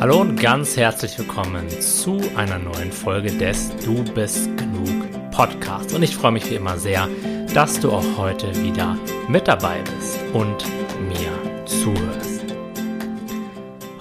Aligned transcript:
Hallo 0.00 0.22
und 0.22 0.40
ganz 0.40 0.78
herzlich 0.78 1.18
willkommen 1.18 1.68
zu 1.68 2.22
einer 2.34 2.58
neuen 2.58 2.90
Folge 2.90 3.30
des 3.32 3.68
Du 3.84 4.02
bist 4.14 4.46
genug 4.56 5.30
Podcast. 5.30 5.92
Und 5.92 6.02
ich 6.02 6.16
freue 6.16 6.32
mich 6.32 6.48
wie 6.48 6.54
immer 6.54 6.78
sehr, 6.78 7.06
dass 7.52 7.80
du 7.80 7.92
auch 7.92 8.16
heute 8.16 8.50
wieder 8.62 8.96
mit 9.28 9.46
dabei 9.46 9.82
bist 9.82 10.18
und 10.32 10.64
mir 11.00 11.66
zuhörst. 11.66 12.46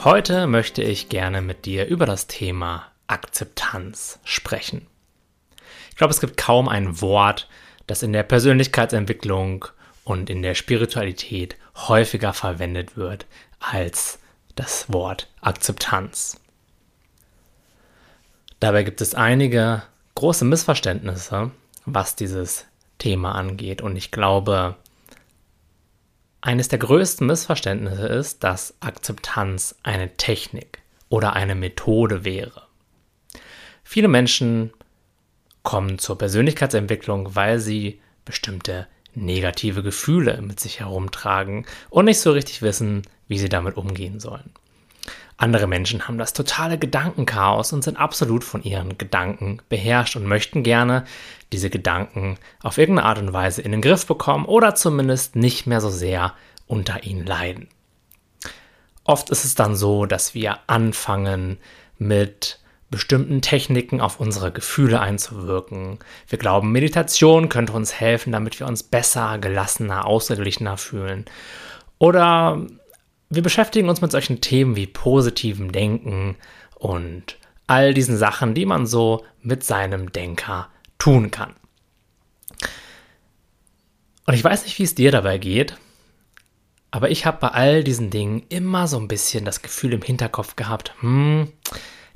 Heute 0.01 0.47
möchte 0.47 0.83
ich 0.83 1.09
gerne 1.09 1.41
mit 1.41 1.65
dir 1.65 1.85
über 1.87 2.05
das 2.05 2.27
Thema 2.27 2.85
Akzeptanz 3.07 4.19
sprechen. 4.23 4.87
Ich 5.89 5.97
glaube, 5.97 6.11
es 6.11 6.21
gibt 6.21 6.37
kaum 6.37 6.69
ein 6.69 7.01
Wort, 7.01 7.49
das 7.87 8.03
in 8.03 8.13
der 8.13 8.23
Persönlichkeitsentwicklung 8.23 9.65
und 10.05 10.29
in 10.29 10.43
der 10.43 10.55
Spiritualität 10.55 11.57
häufiger 11.75 12.31
verwendet 12.31 12.95
wird 12.95 13.25
als 13.59 14.18
das 14.59 14.91
Wort 14.91 15.29
Akzeptanz. 15.39 16.37
Dabei 18.59 18.83
gibt 18.83 18.99
es 18.99 19.15
einige 19.15 19.83
große 20.15 20.43
Missverständnisse, 20.43 21.51
was 21.85 22.17
dieses 22.17 22.65
Thema 22.97 23.35
angeht. 23.35 23.81
Und 23.81 23.95
ich 23.95 24.11
glaube, 24.11 24.75
eines 26.41 26.67
der 26.67 26.79
größten 26.79 27.25
Missverständnisse 27.25 28.07
ist, 28.07 28.43
dass 28.43 28.73
Akzeptanz 28.81 29.75
eine 29.81 30.17
Technik 30.17 30.79
oder 31.07 31.33
eine 31.33 31.55
Methode 31.55 32.25
wäre. 32.25 32.63
Viele 33.85 34.09
Menschen 34.09 34.73
kommen 35.63 35.99
zur 35.99 36.17
Persönlichkeitsentwicklung, 36.17 37.33
weil 37.33 37.59
sie 37.59 38.01
bestimmte 38.25 38.87
negative 39.15 39.83
Gefühle 39.83 40.41
mit 40.41 40.59
sich 40.59 40.81
herumtragen 40.81 41.65
und 41.89 42.05
nicht 42.05 42.19
so 42.19 42.33
richtig 42.33 42.61
wissen, 42.61 43.03
wie 43.29 43.39
sie 43.39 43.49
damit 43.49 43.77
umgehen 43.77 44.19
sollen. 44.19 44.51
Andere 45.41 45.67
Menschen 45.67 46.05
haben 46.05 46.17
das 46.17 46.33
totale 46.33 46.77
Gedankenchaos 46.77 47.71
und 47.71 47.81
sind 47.81 47.97
absolut 47.97 48.43
von 48.43 48.61
ihren 48.61 48.97
Gedanken 48.97 49.61
beherrscht 49.69 50.17
und 50.17 50.25
möchten 50.25 50.63
gerne 50.63 51.05
diese 51.53 51.69
Gedanken 51.69 52.37
auf 52.61 52.77
irgendeine 52.77 53.07
Art 53.07 53.19
und 53.19 53.31
Weise 53.31 53.61
in 53.61 53.71
den 53.71 53.81
Griff 53.81 54.05
bekommen 54.05 54.43
oder 54.43 54.75
zumindest 54.75 55.37
nicht 55.37 55.65
mehr 55.65 55.79
so 55.79 55.89
sehr 55.89 56.33
unter 56.67 57.05
ihnen 57.05 57.25
leiden. 57.25 57.69
Oft 59.05 59.29
ist 59.29 59.45
es 59.45 59.55
dann 59.55 59.77
so, 59.77 60.05
dass 60.05 60.33
wir 60.33 60.59
anfangen 60.67 61.57
mit 61.97 62.59
bestimmten 62.91 63.41
Techniken 63.41 64.01
auf 64.01 64.19
unsere 64.19 64.51
Gefühle 64.51 64.99
einzuwirken. 64.99 65.99
Wir 66.27 66.37
glauben, 66.37 66.73
Meditation 66.73 67.47
könnte 67.47 67.71
uns 67.71 67.93
helfen, 67.93 68.33
damit 68.33 68.59
wir 68.59 68.67
uns 68.67 68.83
besser, 68.83 69.37
gelassener, 69.37 70.05
ausgeglichener 70.05 70.75
fühlen. 70.75 71.23
Oder 71.97 72.61
wir 73.29 73.43
beschäftigen 73.43 73.89
uns 73.89 74.01
mit 74.01 74.11
solchen 74.11 74.41
Themen 74.41 74.75
wie 74.75 74.87
positivem 74.87 75.71
Denken 75.71 76.35
und 76.75 77.37
all 77.67 77.93
diesen 77.93 78.17
Sachen, 78.17 78.55
die 78.55 78.65
man 78.65 78.87
so 78.87 79.25
mit 79.41 79.63
seinem 79.63 80.11
Denker 80.11 80.69
tun 80.97 81.29
kann. 81.29 81.55
Und 84.25 84.33
ich 84.33 84.43
weiß 84.43 84.63
nicht, 84.63 84.77
wie 84.79 84.83
es 84.83 84.95
dir 84.95 85.11
dabei 85.11 85.37
geht, 85.37 85.77
aber 86.91 87.11
ich 87.11 87.25
habe 87.25 87.37
bei 87.39 87.49
all 87.49 87.83
diesen 87.83 88.09
Dingen 88.09 88.43
immer 88.49 88.87
so 88.87 88.99
ein 88.99 89.07
bisschen 89.07 89.45
das 89.45 89.61
Gefühl 89.61 89.93
im 89.93 90.01
Hinterkopf 90.01 90.55
gehabt, 90.55 90.93
hm, 91.01 91.51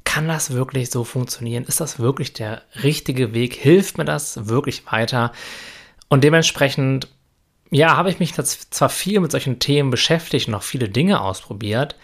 kann 0.04 0.28
das 0.28 0.52
wirklich 0.52 0.90
so 0.90 1.04
funktionieren? 1.04 1.64
Ist 1.64 1.80
das 1.80 2.00
wirklich 2.00 2.34
der 2.34 2.64
richtige 2.84 3.34
Weg? 3.34 3.56
Hilft 3.56 3.98
mir 3.98 4.06
das 4.06 4.48
wirklich 4.48 4.86
weiter? 4.92 5.32
Und 6.08 6.24
dementsprechend, 6.24 7.08
ja, 7.74 7.98
habe 7.98 8.10
ich 8.10 8.20
mich 8.20 8.34
zwar 8.34 8.90
viel 8.90 9.20
mit 9.20 9.32
solchen 9.32 9.60
Themen 9.60 9.90
beschäftigt 9.90 10.48
und 10.48 10.56
auch 10.56 10.64
viele 10.64 10.90
Dinge 10.90 11.22
ausprobiert, 11.22 11.96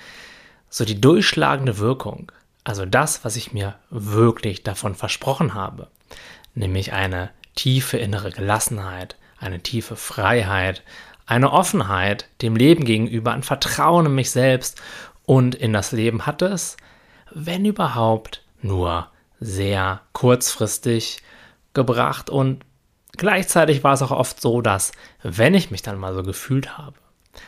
so 0.70 0.86
die 0.86 1.00
durchschlagende 1.00 1.78
Wirkung, 1.78 2.32
also 2.64 2.86
das, 2.86 3.24
was 3.24 3.36
ich 3.36 3.54
mir 3.54 3.76
wirklich 3.90 4.64
davon 4.64 4.96
versprochen 4.96 5.54
habe, 5.54 5.88
nämlich 6.54 6.94
eine 6.94 7.32
tiefe 7.56 7.98
innere 7.98 8.32
Gelassenheit, 8.32 9.16
eine 9.40 9.62
tiefe 9.62 9.96
Freiheit, 9.96 10.84
eine 11.26 11.52
Offenheit 11.52 12.28
dem 12.42 12.56
Leben 12.56 12.86
gegenüber, 12.86 13.32
ein 13.32 13.44
Vertrauen 13.44 14.08
in 14.08 14.16
mich 14.16 14.32
selbst 14.32 14.82
und 15.26 15.56
in 15.56 15.74
das 15.74 15.92
Leben 15.92 16.26
hat 16.26 16.42
es 16.42 16.78
wenn 17.32 17.66
überhaupt, 17.66 18.44
nur 18.62 19.08
sehr 19.40 20.02
kurzfristig 20.14 21.22
gebracht 21.74 22.30
und 22.30 22.66
gleichzeitig 23.18 23.84
war 23.84 23.94
es 23.94 24.02
auch 24.02 24.12
oft 24.12 24.42
so, 24.42 24.62
dass 24.62 24.92
wenn 25.24 25.54
ich 25.54 25.72
mich 25.72 25.82
dann 25.82 26.00
mal 26.00 26.14
so 26.14 26.24
gefühlt 26.24 26.78
habe, 26.78 26.96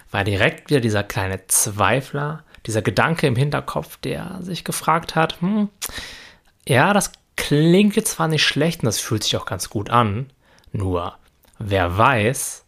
war 0.10 0.24
direkt 0.24 0.70
wieder 0.70 0.82
dieser 0.82 1.04
kleine 1.04 1.48
Zweifler, 1.48 2.44
dieser 2.66 2.82
Gedanke 2.82 3.28
im 3.28 3.36
Hinterkopf, 3.36 3.98
der 3.98 4.38
sich 4.42 4.64
gefragt 4.64 5.16
hat, 5.16 5.42
hm, 5.42 5.70
ja, 6.68 6.94
das 6.94 7.12
klingt 7.36 7.96
jetzt 7.96 8.12
zwar 8.12 8.28
nicht 8.28 8.44
schlecht 8.44 8.82
und 8.82 8.86
das 8.86 9.00
fühlt 9.00 9.24
sich 9.24 9.36
auch 9.38 9.46
ganz 9.46 9.70
gut 9.70 9.90
an, 9.90 10.30
nur 10.72 11.16
wer 11.58 11.98
weiß, 11.98 12.64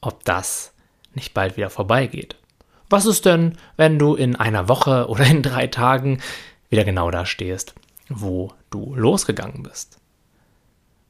ob 0.00 0.24
das 0.24 0.72
nicht 1.14 1.34
bald 1.34 1.56
wieder 1.56 1.70
vorbeigeht. 1.70 2.36
Was 2.88 3.06
ist 3.06 3.24
denn, 3.26 3.58
wenn 3.76 3.98
du 3.98 4.14
in 4.14 4.36
einer 4.36 4.68
Woche 4.68 5.06
oder 5.08 5.24
in 5.24 5.42
drei 5.42 5.66
Tagen 5.66 6.20
wieder 6.70 6.84
genau 6.84 7.10
da 7.10 7.26
stehst, 7.26 7.74
wo 8.08 8.52
du 8.70 8.94
losgegangen 8.94 9.62
bist? 9.62 9.98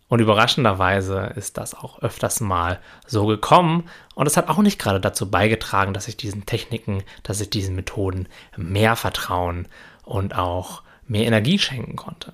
Und 0.08 0.20
überraschenderweise 0.20 1.32
ist 1.34 1.58
das 1.58 1.74
auch 1.74 2.00
öfters 2.00 2.40
mal 2.40 2.80
so 3.06 3.26
gekommen. 3.26 3.88
Und 4.14 4.26
es 4.26 4.36
hat 4.36 4.48
auch 4.48 4.58
nicht 4.58 4.78
gerade 4.78 5.00
dazu 5.00 5.30
beigetragen, 5.30 5.94
dass 5.94 6.06
ich 6.06 6.16
diesen 6.16 6.46
Techniken, 6.46 7.02
dass 7.24 7.40
ich 7.40 7.50
diesen 7.50 7.74
Methoden 7.74 8.28
mehr 8.56 8.94
Vertrauen 8.94 9.66
und 10.04 10.36
auch 10.36 10.82
mehr 11.08 11.26
Energie 11.26 11.58
schenken 11.58 11.96
konnte. 11.96 12.32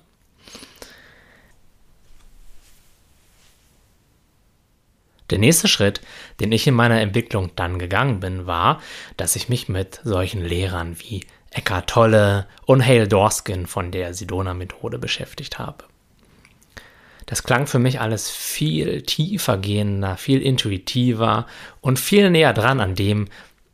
Der 5.29 5.39
nächste 5.39 5.67
Schritt, 5.67 6.01
den 6.39 6.51
ich 6.51 6.67
in 6.67 6.75
meiner 6.75 7.01
Entwicklung 7.01 7.51
dann 7.55 7.79
gegangen 7.79 8.19
bin, 8.19 8.45
war, 8.45 8.81
dass 9.17 9.35
ich 9.35 9.49
mich 9.49 9.67
mit 9.67 9.99
solchen 10.03 10.43
Lehrern 10.43 10.99
wie 10.99 11.25
Eckhart 11.49 11.89
Tolle 11.89 12.47
und 12.65 12.85
Hale 12.85 13.07
Dorskin 13.07 13.65
von 13.65 13.89
der 13.89 14.13
Sidona-Methode 14.13 14.99
beschäftigt 14.99 15.57
habe. 15.57 15.85
Das 17.25 17.43
klang 17.43 17.67
für 17.67 17.79
mich 17.79 17.99
alles 17.99 18.29
viel 18.29 19.01
tiefer 19.03 19.57
gehender, 19.57 20.17
viel 20.17 20.41
intuitiver 20.41 21.47
und 21.81 21.99
viel 21.99 22.29
näher 22.29 22.53
dran 22.53 22.79
an 22.79 22.95
dem, 22.95 23.27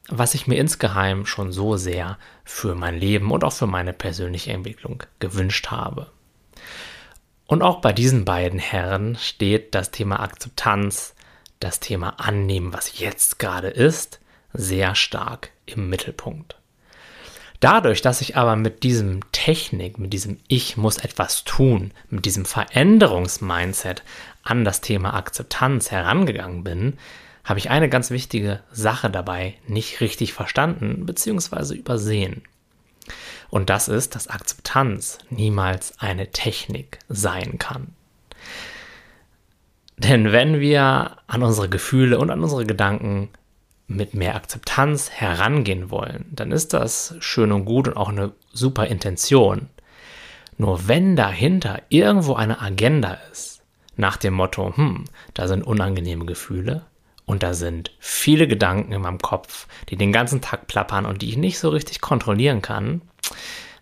was 0.07 0.33
ich 0.33 0.47
mir 0.47 0.57
insgeheim 0.57 1.25
schon 1.25 1.51
so 1.51 1.77
sehr 1.77 2.17
für 2.43 2.75
mein 2.75 2.99
Leben 2.99 3.31
und 3.31 3.43
auch 3.43 3.53
für 3.53 3.67
meine 3.67 3.93
persönliche 3.93 4.51
Entwicklung 4.51 5.03
gewünscht 5.19 5.67
habe. 5.67 6.11
Und 7.45 7.63
auch 7.63 7.81
bei 7.81 7.93
diesen 7.93 8.25
beiden 8.25 8.59
Herren 8.59 9.15
steht 9.15 9.73
das 9.73 9.91
Thema 9.91 10.19
Akzeptanz, 10.19 11.15
das 11.59 11.79
Thema 11.79 12.19
Annehmen, 12.19 12.73
was 12.73 12.99
jetzt 12.99 13.39
gerade 13.39 13.69
ist, 13.69 14.19
sehr 14.53 14.95
stark 14.95 15.51
im 15.65 15.89
Mittelpunkt. 15.89 16.58
Dadurch, 17.59 18.01
dass 18.01 18.21
ich 18.21 18.37
aber 18.37 18.55
mit 18.55 18.83
diesem 18.83 19.19
Technik, 19.31 19.97
mit 19.99 20.13
diesem 20.13 20.37
Ich 20.47 20.77
muss 20.77 20.97
etwas 20.97 21.43
tun, 21.43 21.91
mit 22.09 22.25
diesem 22.25 22.45
Veränderungsmindset 22.45 24.03
an 24.43 24.63
das 24.63 24.79
Thema 24.79 25.13
Akzeptanz 25.13 25.91
herangegangen 25.91 26.63
bin, 26.63 26.97
habe 27.43 27.59
ich 27.59 27.69
eine 27.69 27.89
ganz 27.89 28.11
wichtige 28.11 28.61
Sache 28.71 29.09
dabei 29.09 29.55
nicht 29.67 29.99
richtig 29.99 30.33
verstanden 30.33 31.05
bzw. 31.05 31.75
übersehen. 31.75 32.43
Und 33.49 33.69
das 33.69 33.87
ist, 33.87 34.15
dass 34.15 34.27
Akzeptanz 34.27 35.17
niemals 35.29 35.99
eine 35.99 36.31
Technik 36.31 36.99
sein 37.09 37.57
kann. 37.57 37.87
Denn 39.97 40.31
wenn 40.31 40.61
wir 40.61 41.17
an 41.27 41.43
unsere 41.43 41.67
Gefühle 41.67 42.19
und 42.19 42.29
an 42.29 42.41
unsere 42.41 42.65
Gedanken 42.65 43.29
mit 43.89 44.13
mehr 44.13 44.35
Akzeptanz 44.35 45.09
herangehen 45.09 45.89
wollen, 45.89 46.25
dann 46.31 46.51
ist 46.51 46.73
das 46.73 47.15
schön 47.19 47.51
und 47.51 47.65
gut 47.65 47.87
und 47.87 47.97
auch 47.97 48.09
eine 48.09 48.31
super 48.53 48.85
Intention. 48.85 49.67
Nur 50.57 50.87
wenn 50.87 51.15
dahinter 51.15 51.81
irgendwo 51.89 52.35
eine 52.35 52.61
Agenda 52.61 53.17
ist, 53.31 53.61
nach 53.97 54.15
dem 54.17 54.35
Motto, 54.35 54.75
hm, 54.75 55.05
da 55.33 55.47
sind 55.47 55.63
unangenehme 55.63 56.25
Gefühle 56.25 56.85
und 57.25 57.43
da 57.43 57.53
sind 57.53 57.91
viele 57.99 58.47
Gedanken 58.47 58.91
in 58.91 59.01
meinem 59.01 59.19
Kopf, 59.19 59.67
die 59.89 59.97
den 59.97 60.11
ganzen 60.11 60.39
Tag 60.39 60.67
plappern 60.67 61.05
und 61.05 61.21
die 61.21 61.29
ich 61.29 61.37
nicht 61.37 61.59
so 61.59 61.69
richtig 61.69 61.99
kontrollieren 61.99 62.61
kann, 62.61 63.01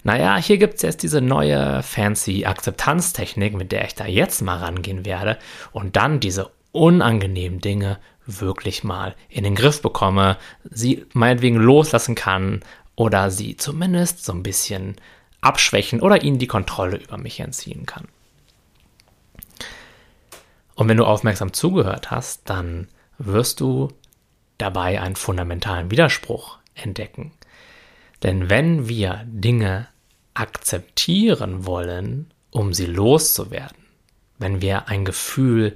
naja, 0.04 0.38
hier 0.38 0.58
gibt 0.58 0.76
es 0.76 0.84
jetzt 0.84 1.04
diese 1.04 1.20
neue 1.20 1.84
fancy 1.84 2.46
Akzeptanztechnik, 2.46 3.54
mit 3.56 3.74
der 3.74 3.86
ich 3.86 3.96
da 3.96 4.06
jetzt 4.06 4.42
mal 4.42 4.58
rangehen 4.58 5.06
werde 5.06 5.38
und 5.74 5.98
dann 5.98 6.22
diese 6.22 6.50
unangenehmen 6.72 7.60
Dinge 7.60 8.00
wirklich 8.28 8.84
mal 8.84 9.16
in 9.30 9.44
den 9.44 9.56
Griff 9.56 9.82
bekomme, 9.82 10.38
sie 10.64 11.06
meinetwegen 11.14 11.56
loslassen 11.56 12.16
kann 12.16 12.62
oder 12.96 13.32
sie 13.32 13.58
zumindest 13.58 14.24
so 14.24 14.34
ein 14.34 14.44
bisschen 14.44 14.96
abschwächen 15.42 16.02
oder 16.02 16.24
ihnen 16.24 16.40
die 16.40 16.48
Kontrolle 16.48 16.98
über 16.98 17.18
mich 17.18 17.40
entziehen 17.40 17.86
kann. 17.86 18.08
Und 20.76 20.90
wenn 20.90 20.98
du 20.98 21.06
aufmerksam 21.06 21.54
zugehört 21.54 22.12
hast, 22.12 22.50
dann 22.50 22.88
wirst 23.18 23.62
du 23.62 23.90
dabei 24.58 25.02
einen 25.02 25.16
fundamentalen 25.16 25.90
Widerspruch 25.90 26.60
entdecken. 26.76 27.32
Denn 28.24 28.50
wenn 28.50 28.88
wir 28.88 29.24
Dinge 29.26 29.88
akzeptieren 30.34 31.66
wollen, 31.66 32.32
um 32.52 32.74
sie 32.74 32.86
loszuwerden, 32.86 33.78
wenn 34.38 34.62
wir 34.62 34.88
ein 34.88 35.06
Gefühl 35.06 35.74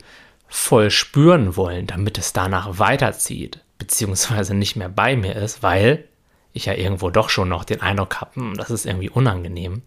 voll 0.53 0.91
spüren 0.91 1.55
wollen, 1.55 1.87
damit 1.87 2.17
es 2.17 2.33
danach 2.33 2.77
weiterzieht, 2.77 3.61
beziehungsweise 3.79 4.53
nicht 4.53 4.75
mehr 4.75 4.89
bei 4.89 5.15
mir 5.15 5.35
ist, 5.35 5.63
weil 5.63 6.03
ich 6.51 6.65
ja 6.65 6.73
irgendwo 6.73 7.09
doch 7.09 7.29
schon 7.29 7.47
noch 7.47 7.63
den 7.63 7.81
Eindruck 7.81 8.19
habe, 8.19 8.35
hm, 8.35 8.57
das 8.57 8.69
ist 8.69 8.85
irgendwie 8.85 9.09
unangenehm, 9.09 9.81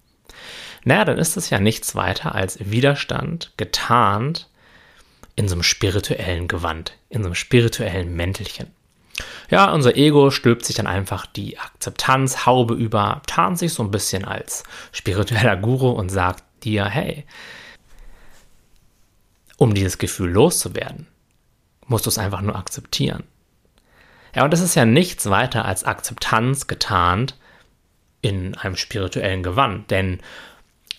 naja, 0.85 1.05
dann 1.05 1.19
ist 1.19 1.37
es 1.37 1.51
ja 1.51 1.61
nichts 1.61 1.95
weiter 1.95 2.35
als 2.35 2.59
Widerstand 2.71 3.53
getarnt 3.59 4.49
in 5.37 5.49
so 5.49 5.55
einem 5.55 5.63
spirituellen 5.63 6.49
Gewand, 6.49 6.97
in 7.11 7.23
so 7.23 7.29
einem 7.29 7.35
spirituellen 7.35 8.15
Mäntelchen. 8.15 8.71
Ja, 9.51 9.71
unser 9.71 9.97
Ego 9.97 10.31
stülpt 10.31 10.65
sich 10.65 10.77
dann 10.77 10.87
einfach 10.87 11.27
die 11.27 11.59
Akzeptanzhaube 11.59 12.75
über, 12.75 13.21
tarnt 13.27 13.59
sich 13.59 13.75
so 13.75 13.83
ein 13.83 13.91
bisschen 13.91 14.25
als 14.25 14.65
spiritueller 14.93 15.57
Guru 15.57 15.91
und 15.91 16.09
sagt 16.09 16.43
dir, 16.65 16.87
hey, 16.87 17.25
um 19.65 19.73
dieses 19.73 19.97
Gefühl 19.97 20.31
loszuwerden, 20.31 21.07
musst 21.87 22.05
du 22.05 22.11
es 22.11 22.19
einfach 22.19 22.43
nur 22.43 22.55
akzeptieren. 22.55 23.25
Ja, 24.35 24.45
und 24.45 24.53
das 24.53 24.61
ist 24.61 24.75
ja 24.75 24.85
nichts 24.85 25.31
weiter 25.31 25.65
als 25.65 25.85
Akzeptanz 25.85 26.67
getarnt 26.67 27.39
in 28.21 28.55
einem 28.57 28.77
spirituellen 28.77 29.43
Gewand, 29.43 29.91
denn 29.91 30.21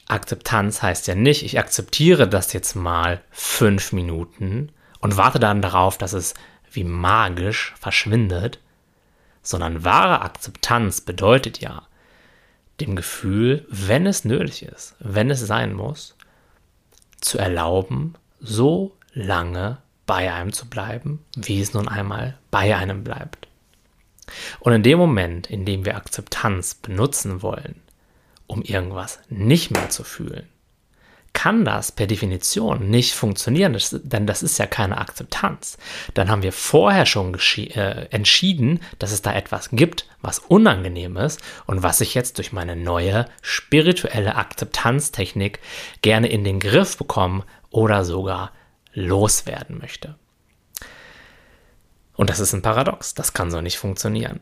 Akzeptanz 0.07 0.81
heißt 0.81 1.05
ja 1.05 1.13
nicht, 1.13 1.43
ich 1.43 1.59
akzeptiere 1.59 2.27
das 2.27 2.53
jetzt 2.53 2.75
mal 2.75 3.21
fünf 3.29 3.93
Minuten 3.93 4.71
und 4.99 5.15
warte 5.15 5.39
dann 5.39 5.61
darauf, 5.61 5.99
dass 5.99 6.13
es 6.13 6.33
wie 6.71 6.83
magisch 6.83 7.75
verschwindet, 7.79 8.59
sondern 9.43 9.83
wahre 9.83 10.21
Akzeptanz 10.21 11.01
bedeutet 11.01 11.59
ja, 11.59 11.83
dem 12.81 12.95
Gefühl, 12.95 13.67
wenn 13.69 14.07
es 14.07 14.25
nötig 14.25 14.63
ist, 14.63 14.95
wenn 14.97 15.29
es 15.29 15.41
sein 15.41 15.73
muss, 15.73 16.15
zu 17.21 17.37
erlauben, 17.37 18.15
so 18.39 18.95
lange 19.13 19.77
bei 20.05 20.31
einem 20.31 20.53
zu 20.53 20.69
bleiben, 20.69 21.23
wie 21.35 21.61
es 21.61 21.73
nun 21.73 21.87
einmal 21.87 22.37
bei 22.51 22.75
einem 22.75 23.03
bleibt. 23.03 23.47
Und 24.59 24.73
in 24.73 24.83
dem 24.83 24.97
Moment, 24.97 25.49
in 25.49 25.65
dem 25.65 25.85
wir 25.85 25.95
Akzeptanz 25.95 26.75
benutzen 26.75 27.41
wollen, 27.41 27.81
um 28.47 28.61
irgendwas 28.61 29.19
nicht 29.29 29.71
mehr 29.71 29.89
zu 29.89 30.03
fühlen, 30.03 30.47
kann 31.35 31.65
das 31.65 31.91
per 31.91 32.07
Definition 32.07 32.89
nicht 32.89 33.13
funktionieren, 33.13 33.77
denn 33.91 34.25
das 34.25 34.41
ist 34.41 34.57
ja 34.57 34.65
keine 34.65 34.97
Akzeptanz. 34.97 35.77
Dann 36.13 36.31
haben 36.31 36.43
wir 36.43 36.53
vorher 36.53 37.05
schon 37.05 37.37
äh, 37.57 38.05
entschieden, 38.09 38.79
dass 38.99 39.11
es 39.11 39.21
da 39.21 39.33
etwas 39.33 39.69
gibt, 39.71 40.07
was 40.21 40.39
unangenehm 40.39 41.17
ist 41.17 41.41
und 41.65 41.83
was 41.83 41.99
ich 41.99 42.15
jetzt 42.15 42.37
durch 42.37 42.53
meine 42.53 42.77
neue 42.77 43.25
spirituelle 43.41 44.37
Akzeptanztechnik 44.37 45.59
gerne 46.01 46.29
in 46.29 46.45
den 46.45 46.61
Griff 46.61 46.97
bekommen 46.97 47.43
oder 47.75 48.05
sogar 48.05 48.51
loswerden 48.93 49.77
möchte. 49.79 50.15
Und 52.15 52.29
das 52.29 52.39
ist 52.39 52.53
ein 52.53 52.61
Paradox, 52.61 53.13
das 53.13 53.33
kann 53.33 53.51
so 53.51 53.59
nicht 53.59 53.77
funktionieren. 53.77 54.39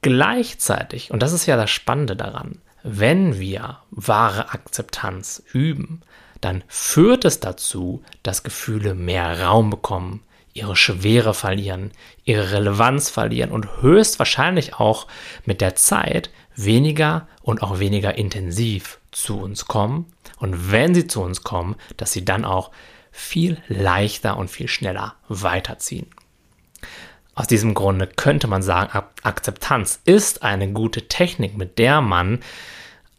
Gleichzeitig, 0.00 1.10
und 1.10 1.22
das 1.22 1.32
ist 1.32 1.46
ja 1.46 1.56
das 1.56 1.70
Spannende 1.70 2.14
daran, 2.14 2.62
wenn 2.84 3.40
wir 3.40 3.78
wahre 3.90 4.50
Akzeptanz 4.50 5.42
üben, 5.52 6.02
dann 6.40 6.62
führt 6.68 7.24
es 7.24 7.40
dazu, 7.40 8.04
dass 8.22 8.44
Gefühle 8.44 8.94
mehr 8.94 9.42
Raum 9.42 9.70
bekommen, 9.70 10.22
ihre 10.54 10.76
Schwere 10.76 11.34
verlieren, 11.34 11.90
ihre 12.24 12.52
Relevanz 12.52 13.10
verlieren 13.10 13.50
und 13.50 13.82
höchstwahrscheinlich 13.82 14.74
auch 14.74 15.08
mit 15.44 15.60
der 15.60 15.74
Zeit 15.74 16.30
weniger 16.54 17.26
und 17.42 17.62
auch 17.62 17.80
weniger 17.80 18.16
intensiv 18.16 19.00
zu 19.10 19.40
uns 19.40 19.66
kommen. 19.66 20.12
Und 20.42 20.72
wenn 20.72 20.92
sie 20.92 21.06
zu 21.06 21.22
uns 21.22 21.44
kommen, 21.44 21.76
dass 21.98 22.10
sie 22.10 22.24
dann 22.24 22.44
auch 22.44 22.72
viel 23.12 23.62
leichter 23.68 24.36
und 24.36 24.50
viel 24.50 24.66
schneller 24.66 25.14
weiterziehen. 25.28 26.10
Aus 27.36 27.46
diesem 27.46 27.74
Grunde 27.74 28.08
könnte 28.08 28.48
man 28.48 28.60
sagen, 28.60 28.90
Akzeptanz 29.22 30.00
ist 30.04 30.42
eine 30.42 30.72
gute 30.72 31.06
Technik, 31.06 31.56
mit 31.56 31.78
der 31.78 32.00
man 32.00 32.40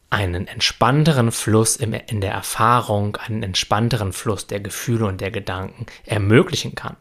einen 0.10 0.48
entspannteren 0.48 1.32
Fluss 1.32 1.78
in 1.78 2.20
der 2.20 2.34
Erfahrung, 2.34 3.16
einen 3.16 3.42
entspannteren 3.42 4.12
Fluss 4.12 4.46
der 4.46 4.60
Gefühle 4.60 5.06
und 5.06 5.22
der 5.22 5.32
Gedanken 5.32 5.86
ermöglichen 6.06 6.76
kann. 6.76 6.98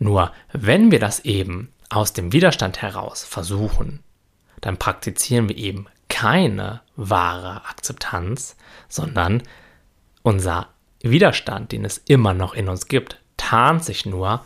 Nur 0.00 0.32
wenn 0.52 0.90
wir 0.90 0.98
das 0.98 1.20
eben 1.20 1.70
aus 1.90 2.12
dem 2.12 2.32
Widerstand 2.32 2.82
heraus 2.82 3.22
versuchen, 3.22 4.02
dann 4.60 4.78
praktizieren 4.78 5.48
wir 5.48 5.56
eben 5.56 5.86
keine 6.24 6.80
wahre 6.96 7.66
Akzeptanz, 7.66 8.56
sondern 8.88 9.42
unser 10.22 10.68
Widerstand, 11.02 11.70
den 11.70 11.84
es 11.84 11.98
immer 11.98 12.32
noch 12.32 12.54
in 12.54 12.70
uns 12.70 12.88
gibt, 12.88 13.18
tarnt 13.36 13.84
sich 13.84 14.06
nur 14.06 14.42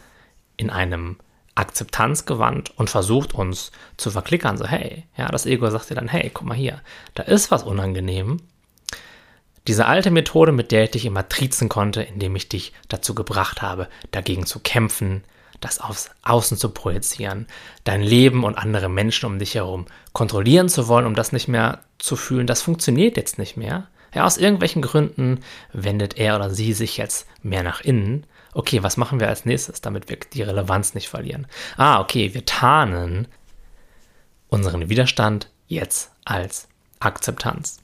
in 0.56 0.70
einem 0.70 1.18
Akzeptanzgewand 1.54 2.76
und 2.76 2.90
versucht 2.90 3.32
uns 3.32 3.70
zu 3.96 4.10
verklickern, 4.10 4.58
so 4.58 4.66
hey, 4.66 5.04
ja, 5.16 5.28
das 5.28 5.46
Ego 5.46 5.70
sagt 5.70 5.90
dir 5.90 5.94
dann, 5.94 6.08
hey, 6.08 6.32
guck 6.34 6.48
mal 6.48 6.56
hier, 6.56 6.80
da 7.14 7.22
ist 7.22 7.52
was 7.52 7.62
unangenehm. 7.62 8.38
Diese 9.68 9.86
alte 9.86 10.10
Methode, 10.10 10.50
mit 10.50 10.72
der 10.72 10.82
ich 10.82 10.90
dich 10.90 11.04
immer 11.04 11.28
trizen 11.28 11.68
konnte, 11.68 12.02
indem 12.02 12.34
ich 12.34 12.48
dich 12.48 12.72
dazu 12.88 13.14
gebracht 13.14 13.62
habe, 13.62 13.86
dagegen 14.10 14.46
zu 14.46 14.58
kämpfen, 14.58 15.22
das 15.60 15.80
aufs 15.80 16.10
Außen 16.22 16.56
zu 16.56 16.70
projizieren, 16.70 17.46
dein 17.84 18.02
Leben 18.02 18.44
und 18.44 18.56
andere 18.56 18.88
Menschen 18.88 19.26
um 19.26 19.38
dich 19.38 19.54
herum 19.54 19.86
kontrollieren 20.12 20.68
zu 20.68 20.88
wollen, 20.88 21.06
um 21.06 21.14
das 21.14 21.32
nicht 21.32 21.48
mehr 21.48 21.80
zu 21.98 22.16
fühlen, 22.16 22.46
das 22.46 22.62
funktioniert 22.62 23.16
jetzt 23.16 23.38
nicht 23.38 23.56
mehr. 23.56 23.88
Ja, 24.14 24.24
aus 24.24 24.38
irgendwelchen 24.38 24.82
Gründen 24.82 25.40
wendet 25.72 26.16
er 26.16 26.36
oder 26.36 26.50
sie 26.50 26.72
sich 26.72 26.96
jetzt 26.96 27.26
mehr 27.42 27.62
nach 27.62 27.80
innen 27.80 28.26
okay, 28.58 28.82
was 28.82 28.96
machen 28.96 29.20
wir 29.20 29.28
als 29.28 29.44
nächstes, 29.44 29.80
damit 29.80 30.08
wir 30.08 30.18
die 30.32 30.42
Relevanz 30.42 30.94
nicht 30.94 31.08
verlieren? 31.08 31.46
Ah, 31.76 32.00
okay, 32.00 32.34
wir 32.34 32.44
tarnen 32.44 33.28
unseren 34.48 34.88
Widerstand 34.88 35.50
jetzt 35.66 36.10
als 36.24 36.68
Akzeptanz. 36.98 37.80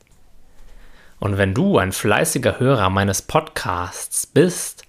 Und 1.21 1.39
wenn 1.39 1.55
du 1.55 1.79
ein 1.79 1.93
fleißiger 1.93 2.59
Hörer 2.59 2.91
meines 2.91 3.23
Podcasts 3.23 4.27
bist, 4.27 4.85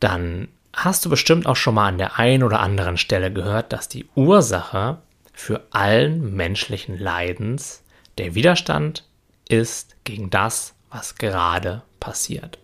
dann 0.00 0.48
hast 0.72 1.04
du 1.04 1.10
bestimmt 1.10 1.46
auch 1.46 1.56
schon 1.56 1.74
mal 1.74 1.88
an 1.88 1.98
der 1.98 2.18
einen 2.18 2.42
oder 2.42 2.60
anderen 2.60 2.96
Stelle 2.96 3.32
gehört, 3.32 3.72
dass 3.72 3.88
die 3.88 4.06
Ursache 4.14 4.98
für 5.32 5.66
allen 5.70 6.34
menschlichen 6.34 6.98
Leidens 6.98 7.82
der 8.18 8.34
Widerstand 8.34 9.04
ist 9.48 9.96
gegen 10.04 10.30
das, 10.30 10.74
was 10.90 11.16
gerade 11.16 11.82
passiert. 11.98 12.58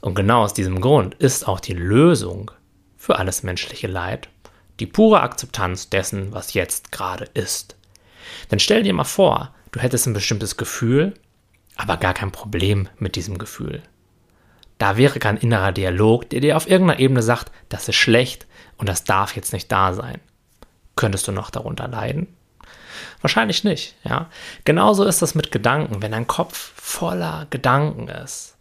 Und 0.00 0.14
genau 0.14 0.42
aus 0.42 0.54
diesem 0.54 0.80
Grund 0.80 1.14
ist 1.16 1.46
auch 1.46 1.60
die 1.60 1.74
Lösung 1.74 2.50
für 2.96 3.18
alles 3.18 3.42
menschliche 3.42 3.86
Leid 3.86 4.28
die 4.80 4.86
pure 4.86 5.20
Akzeptanz 5.20 5.90
dessen, 5.90 6.32
was 6.32 6.54
jetzt 6.54 6.90
gerade 6.90 7.26
ist. 7.34 7.76
Denn 8.50 8.58
stell 8.58 8.82
dir 8.82 8.94
mal 8.94 9.04
vor, 9.04 9.54
du 9.72 9.80
hättest 9.80 10.06
ein 10.06 10.14
bestimmtes 10.14 10.56
Gefühl, 10.56 11.14
aber 11.76 11.98
gar 11.98 12.14
kein 12.14 12.32
Problem 12.32 12.88
mit 12.98 13.14
diesem 13.16 13.38
Gefühl. 13.38 13.82
Da 14.80 14.96
wäre 14.96 15.18
kein 15.18 15.36
innerer 15.36 15.72
Dialog, 15.72 16.30
der 16.30 16.40
dir 16.40 16.56
auf 16.56 16.66
irgendeiner 16.66 17.00
Ebene 17.00 17.20
sagt, 17.20 17.52
das 17.68 17.86
ist 17.86 17.96
schlecht 17.96 18.46
und 18.78 18.88
das 18.88 19.04
darf 19.04 19.36
jetzt 19.36 19.52
nicht 19.52 19.70
da 19.70 19.92
sein. 19.92 20.22
Könntest 20.96 21.28
du 21.28 21.32
noch 21.32 21.50
darunter 21.50 21.86
leiden? 21.86 22.34
Wahrscheinlich 23.20 23.62
nicht, 23.62 23.94
ja. 24.04 24.30
Genauso 24.64 25.04
ist 25.04 25.20
das 25.20 25.34
mit 25.34 25.52
Gedanken. 25.52 26.00
Wenn 26.00 26.12
dein 26.12 26.26
Kopf 26.26 26.72
voller 26.76 27.46
Gedanken 27.50 28.08
ist, 28.08 28.56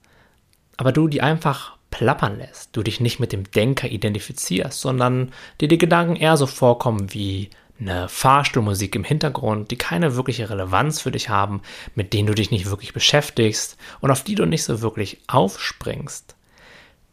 aber 0.76 0.92
du 0.92 1.08
die 1.08 1.22
einfach 1.22 1.78
plappern 1.90 2.38
lässt, 2.38 2.76
du 2.76 2.84
dich 2.84 3.00
nicht 3.00 3.22
mit 3.22 3.32
dem 3.32 3.50
Denker 3.50 3.88
identifizierst, 3.88 4.82
sondern 4.82 5.32
dir 5.62 5.70
die 5.70 5.78
Gedanken 5.78 6.18
eher 6.18 6.36
so 6.36 6.48
vorkommen 6.48 7.14
wie 7.14 7.50
eine 7.80 8.10
Fahrstuhlmusik 8.10 8.96
im 8.96 9.04
Hintergrund, 9.04 9.72
die 9.72 9.78
keine 9.78 10.16
wirkliche 10.16 10.50
Relevanz 10.50 11.02
für 11.02 11.12
dich 11.12 11.30
haben, 11.30 11.62
mit 11.96 12.14
denen 12.14 12.28
du 12.28 12.36
dich 12.36 12.52
nicht 12.52 12.66
wirklich 12.66 12.94
beschäftigst 12.94 13.78
und 14.02 14.12
auf 14.12 14.24
die 14.24 14.36
du 14.36 14.46
nicht 14.46 14.64
so 14.64 14.82
wirklich 14.82 15.20
aufspringst. 15.28 16.36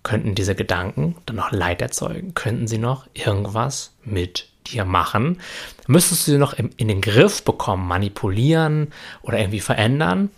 Könnten 0.03 0.35
diese 0.35 0.55
Gedanken 0.55 1.17
dann 1.27 1.37
noch 1.37 1.51
Leid 1.51 1.83
erzeugen? 1.83 2.35
Könnten 2.35 2.69
sie 2.69 2.79
noch 2.79 3.07
irgendwas 3.15 3.95
mit 4.05 4.49
dir 4.69 4.85
machen? 4.85 5.41
Müsstest 5.87 6.27
du 6.27 6.33
sie 6.33 6.39
noch 6.39 6.53
in 6.55 6.89
den 6.89 7.01
Griff 7.01 7.43
bekommen, 7.43 7.87
manipulieren 7.87 8.93
oder 9.23 9.39
irgendwie 9.39 9.61
verändern? 9.61 10.31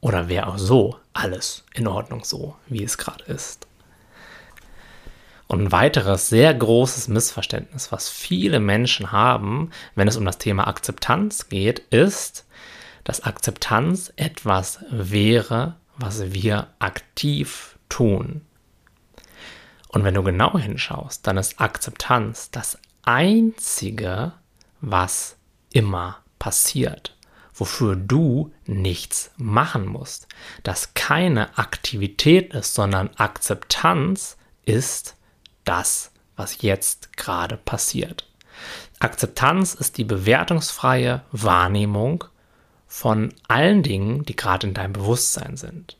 Oder 0.00 0.28
wäre 0.28 0.46
auch 0.46 0.58
so 0.58 0.96
alles 1.12 1.64
in 1.74 1.86
Ordnung, 1.86 2.24
so 2.24 2.56
wie 2.68 2.82
es 2.82 2.98
gerade 2.98 3.24
ist? 3.24 3.66
Und 5.50 5.62
ein 5.62 5.72
weiteres 5.72 6.28
sehr 6.28 6.54
großes 6.54 7.08
Missverständnis, 7.08 7.90
was 7.90 8.08
viele 8.08 8.60
Menschen 8.60 9.10
haben, 9.10 9.70
wenn 9.96 10.06
es 10.06 10.16
um 10.16 10.24
das 10.24 10.38
Thema 10.38 10.68
Akzeptanz 10.68 11.48
geht, 11.48 11.80
ist, 11.90 12.46
dass 13.02 13.24
Akzeptanz 13.24 14.12
etwas 14.14 14.78
wäre, 14.90 15.74
was 15.96 16.32
wir 16.32 16.68
aktiv 16.78 17.80
tun. 17.88 18.42
Und 19.88 20.04
wenn 20.04 20.14
du 20.14 20.22
genau 20.22 20.56
hinschaust, 20.56 21.26
dann 21.26 21.36
ist 21.36 21.60
Akzeptanz 21.60 22.52
das 22.52 22.78
Einzige, 23.02 24.34
was 24.80 25.36
immer 25.72 26.18
passiert, 26.38 27.16
wofür 27.52 27.96
du 27.96 28.52
nichts 28.66 29.32
machen 29.36 29.86
musst, 29.86 30.28
das 30.62 30.94
keine 30.94 31.58
Aktivität 31.58 32.54
ist, 32.54 32.74
sondern 32.74 33.10
Akzeptanz 33.16 34.36
ist 34.64 35.16
das, 35.64 36.12
was 36.36 36.62
jetzt 36.62 37.16
gerade 37.16 37.56
passiert. 37.56 38.26
Akzeptanz 38.98 39.74
ist 39.74 39.98
die 39.98 40.04
bewertungsfreie 40.04 41.22
Wahrnehmung 41.32 42.24
von 42.86 43.32
allen 43.48 43.82
Dingen, 43.82 44.24
die 44.24 44.36
gerade 44.36 44.66
in 44.66 44.74
deinem 44.74 44.92
Bewusstsein 44.92 45.56
sind. 45.56 45.96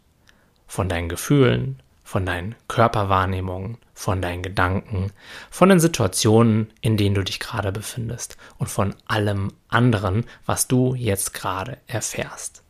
Von 0.66 0.88
deinen 0.88 1.08
Gefühlen, 1.08 1.82
von 2.02 2.26
deinen 2.26 2.56
Körperwahrnehmungen, 2.68 3.78
von 3.94 4.20
deinen 4.20 4.42
Gedanken, 4.42 5.12
von 5.50 5.68
den 5.68 5.78
Situationen, 5.78 6.72
in 6.80 6.96
denen 6.96 7.14
du 7.14 7.22
dich 7.22 7.38
gerade 7.38 7.70
befindest 7.70 8.36
und 8.58 8.68
von 8.68 8.94
allem 9.06 9.52
anderen, 9.68 10.26
was 10.46 10.66
du 10.66 10.94
jetzt 10.94 11.34
gerade 11.34 11.78
erfährst. 11.86 12.64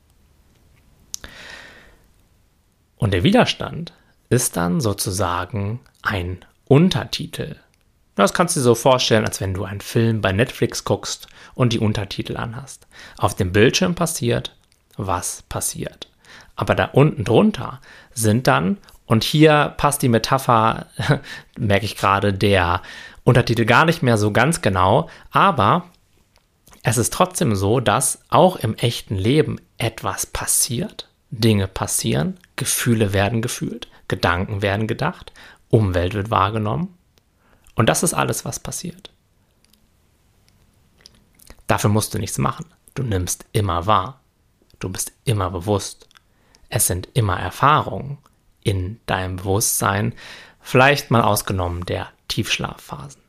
Und 2.96 3.14
der 3.14 3.22
Widerstand 3.22 3.94
ist 4.28 4.56
dann 4.56 4.80
sozusagen 4.80 5.80
ein 6.02 6.44
Untertitel. 6.70 7.56
Das 8.14 8.32
kannst 8.32 8.54
du 8.54 8.60
dir 8.60 8.64
so 8.64 8.76
vorstellen, 8.76 9.24
als 9.24 9.40
wenn 9.40 9.54
du 9.54 9.64
einen 9.64 9.80
Film 9.80 10.20
bei 10.20 10.30
Netflix 10.30 10.84
guckst 10.84 11.26
und 11.56 11.72
die 11.72 11.80
Untertitel 11.80 12.36
anhast. 12.36 12.86
Auf 13.18 13.34
dem 13.34 13.50
Bildschirm 13.50 13.96
passiert, 13.96 14.54
was 14.96 15.42
passiert. 15.48 16.08
Aber 16.54 16.76
da 16.76 16.84
unten 16.84 17.24
drunter 17.24 17.80
sind 18.14 18.46
dann 18.46 18.78
und 19.04 19.24
hier 19.24 19.74
passt 19.78 20.02
die 20.02 20.08
Metapher, 20.08 20.86
merke 21.58 21.86
ich 21.86 21.96
gerade, 21.96 22.32
der 22.32 22.82
Untertitel 23.24 23.64
gar 23.64 23.84
nicht 23.84 24.04
mehr 24.04 24.16
so 24.16 24.30
ganz 24.30 24.62
genau, 24.62 25.10
aber 25.32 25.86
es 26.84 26.98
ist 26.98 27.12
trotzdem 27.12 27.56
so, 27.56 27.80
dass 27.80 28.20
auch 28.28 28.54
im 28.54 28.76
echten 28.76 29.16
Leben 29.16 29.60
etwas 29.76 30.24
passiert, 30.24 31.08
Dinge 31.32 31.66
passieren, 31.66 32.38
Gefühle 32.54 33.12
werden 33.12 33.42
gefühlt, 33.42 33.88
Gedanken 34.06 34.62
werden 34.62 34.86
gedacht, 34.86 35.32
Umwelt 35.70 36.14
wird 36.14 36.30
wahrgenommen. 36.30 36.96
Und 37.74 37.88
das 37.88 38.02
ist 38.02 38.12
alles, 38.14 38.44
was 38.44 38.60
passiert. 38.60 39.10
Dafür 41.66 41.90
musst 41.90 42.12
du 42.12 42.18
nichts 42.18 42.38
machen. 42.38 42.66
Du 42.94 43.02
nimmst 43.02 43.46
immer 43.52 43.86
wahr. 43.86 44.20
Du 44.80 44.88
bist 44.88 45.12
immer 45.24 45.50
bewusst. 45.50 46.08
Es 46.68 46.86
sind 46.86 47.08
immer 47.14 47.38
Erfahrungen 47.38 48.18
in 48.62 49.00
deinem 49.06 49.36
Bewusstsein, 49.36 50.14
vielleicht 50.60 51.10
mal 51.10 51.22
ausgenommen 51.22 51.84
der 51.86 52.08
Tiefschlafphasen. 52.28 53.20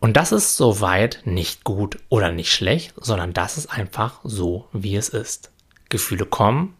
Und 0.00 0.16
das 0.16 0.32
ist 0.32 0.56
soweit 0.56 1.22
nicht 1.24 1.64
gut 1.64 1.98
oder 2.08 2.30
nicht 2.30 2.52
schlecht, 2.52 2.94
sondern 2.96 3.32
das 3.32 3.56
ist 3.56 3.66
einfach 3.66 4.20
so, 4.22 4.68
wie 4.72 4.96
es 4.96 5.08
ist. 5.08 5.50
Gefühle 5.88 6.26
kommen 6.26 6.76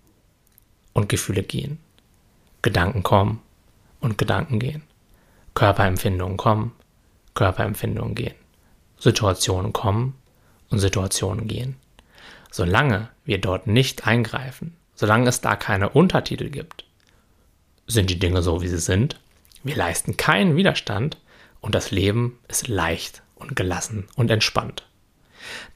und 0.92 1.08
Gefühle 1.08 1.42
gehen. 1.42 1.78
Gedanken 2.62 3.02
kommen 3.02 3.40
und 4.04 4.18
Gedanken 4.18 4.58
gehen. 4.58 4.82
Körperempfindungen 5.54 6.36
kommen, 6.36 6.72
Körperempfindungen 7.34 8.14
gehen. 8.14 8.34
Situationen 8.98 9.72
kommen 9.72 10.14
und 10.70 10.78
Situationen 10.78 11.48
gehen. 11.48 11.76
Solange 12.50 13.08
wir 13.24 13.38
dort 13.38 13.66
nicht 13.66 14.06
eingreifen, 14.06 14.76
solange 14.94 15.28
es 15.28 15.40
da 15.40 15.56
keine 15.56 15.88
Untertitel 15.88 16.50
gibt, 16.50 16.84
sind 17.86 18.10
die 18.10 18.18
Dinge 18.18 18.42
so, 18.42 18.62
wie 18.62 18.68
sie 18.68 18.78
sind. 18.78 19.18
Wir 19.62 19.76
leisten 19.76 20.16
keinen 20.16 20.56
Widerstand 20.56 21.18
und 21.60 21.74
das 21.74 21.90
Leben 21.90 22.38
ist 22.48 22.68
leicht 22.68 23.22
und 23.34 23.56
gelassen 23.56 24.06
und 24.16 24.30
entspannt. 24.30 24.86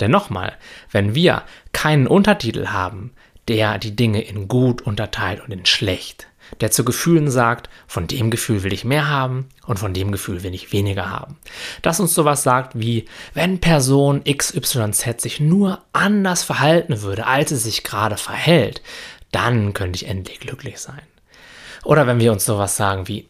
Denn 0.01 0.11
nochmal, 0.11 0.57
wenn 0.91 1.15
wir 1.15 1.43
keinen 1.73 2.07
Untertitel 2.07 2.69
haben, 2.69 3.13
der 3.49 3.79
die 3.79 3.97
Dinge 3.97 4.21
in 4.23 4.49
gut 4.49 4.83
unterteilt 4.83 5.41
und 5.41 5.51
in 5.51 5.67
schlecht, 5.67 6.29
der 6.61 6.71
zu 6.71 6.85
Gefühlen 6.85 7.31
sagt, 7.31 7.69
von 7.87 8.07
dem 8.07 8.31
Gefühl 8.31 8.63
will 8.63 8.73
ich 8.73 8.85
mehr 8.85 9.09
haben 9.09 9.49
und 9.67 9.79
von 9.79 9.95
dem 9.95 10.13
Gefühl 10.13 10.43
will 10.43 10.55
ich 10.55 10.73
weniger 10.73 11.11
haben. 11.11 11.37
Das 11.83 12.01
uns 12.01 12.15
sowas 12.15 12.43
sagt 12.43 12.79
wie, 12.79 13.07
wenn 13.35 13.61
Person 13.61 14.25
XYZ 14.25 15.21
sich 15.21 15.41
nur 15.41 15.83
anders 15.93 16.43
verhalten 16.43 17.03
würde, 17.03 17.27
als 17.27 17.51
sie 17.51 17.57
sich 17.57 17.85
gerade 17.85 18.17
verhält, 18.17 18.83
dann 19.33 19.75
könnte 19.75 19.97
ich 19.97 20.09
endlich 20.09 20.41
glücklich 20.41 20.79
sein. 20.79 21.03
Oder 21.85 22.07
wenn 22.07 22.21
wir 22.21 22.33
uns 22.33 22.45
sowas 22.45 22.77
sagen 22.77 23.09
wie, 23.09 23.27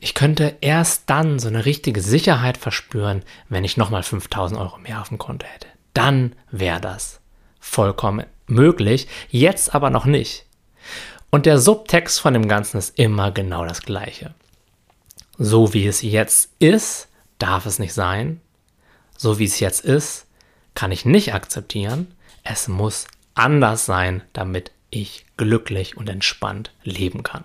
ich 0.00 0.14
könnte 0.14 0.56
erst 0.60 1.04
dann 1.06 1.38
so 1.38 1.48
eine 1.48 1.64
richtige 1.64 2.00
Sicherheit 2.00 2.58
verspüren, 2.58 3.22
wenn 3.48 3.64
ich 3.64 3.76
nochmal 3.76 4.02
5000 4.02 4.60
Euro 4.60 4.78
mehr 4.78 5.00
auf 5.00 5.08
dem 5.08 5.18
Konto 5.18 5.46
hätte. 5.46 5.68
Dann 5.94 6.34
wäre 6.50 6.80
das 6.80 7.20
vollkommen 7.58 8.26
möglich, 8.46 9.08
jetzt 9.30 9.74
aber 9.74 9.90
noch 9.90 10.04
nicht. 10.04 10.45
Und 11.30 11.46
der 11.46 11.58
Subtext 11.58 12.20
von 12.20 12.34
dem 12.34 12.48
Ganzen 12.48 12.78
ist 12.78 12.98
immer 12.98 13.30
genau 13.30 13.64
das 13.64 13.82
gleiche. 13.82 14.34
So 15.38 15.74
wie 15.74 15.86
es 15.86 16.02
jetzt 16.02 16.50
ist, 16.58 17.08
darf 17.38 17.66
es 17.66 17.78
nicht 17.78 17.92
sein. 17.92 18.40
So 19.16 19.38
wie 19.38 19.44
es 19.44 19.60
jetzt 19.60 19.84
ist, 19.84 20.26
kann 20.74 20.92
ich 20.92 21.04
nicht 21.04 21.34
akzeptieren. 21.34 22.14
Es 22.42 22.68
muss 22.68 23.06
anders 23.34 23.86
sein, 23.86 24.22
damit 24.32 24.70
ich 24.90 25.26
glücklich 25.36 25.96
und 25.96 26.08
entspannt 26.08 26.72
leben 26.82 27.22
kann. 27.22 27.44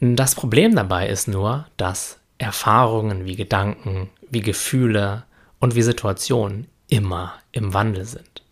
Das 0.00 0.34
Problem 0.34 0.74
dabei 0.74 1.08
ist 1.08 1.28
nur, 1.28 1.66
dass 1.76 2.18
Erfahrungen 2.38 3.24
wie 3.24 3.36
Gedanken, 3.36 4.10
wie 4.30 4.40
Gefühle 4.40 5.24
und 5.60 5.74
wie 5.74 5.82
Situationen 5.82 6.66
immer 6.88 7.34
im 7.52 7.72
Wandel 7.72 8.04
sind. 8.04 8.42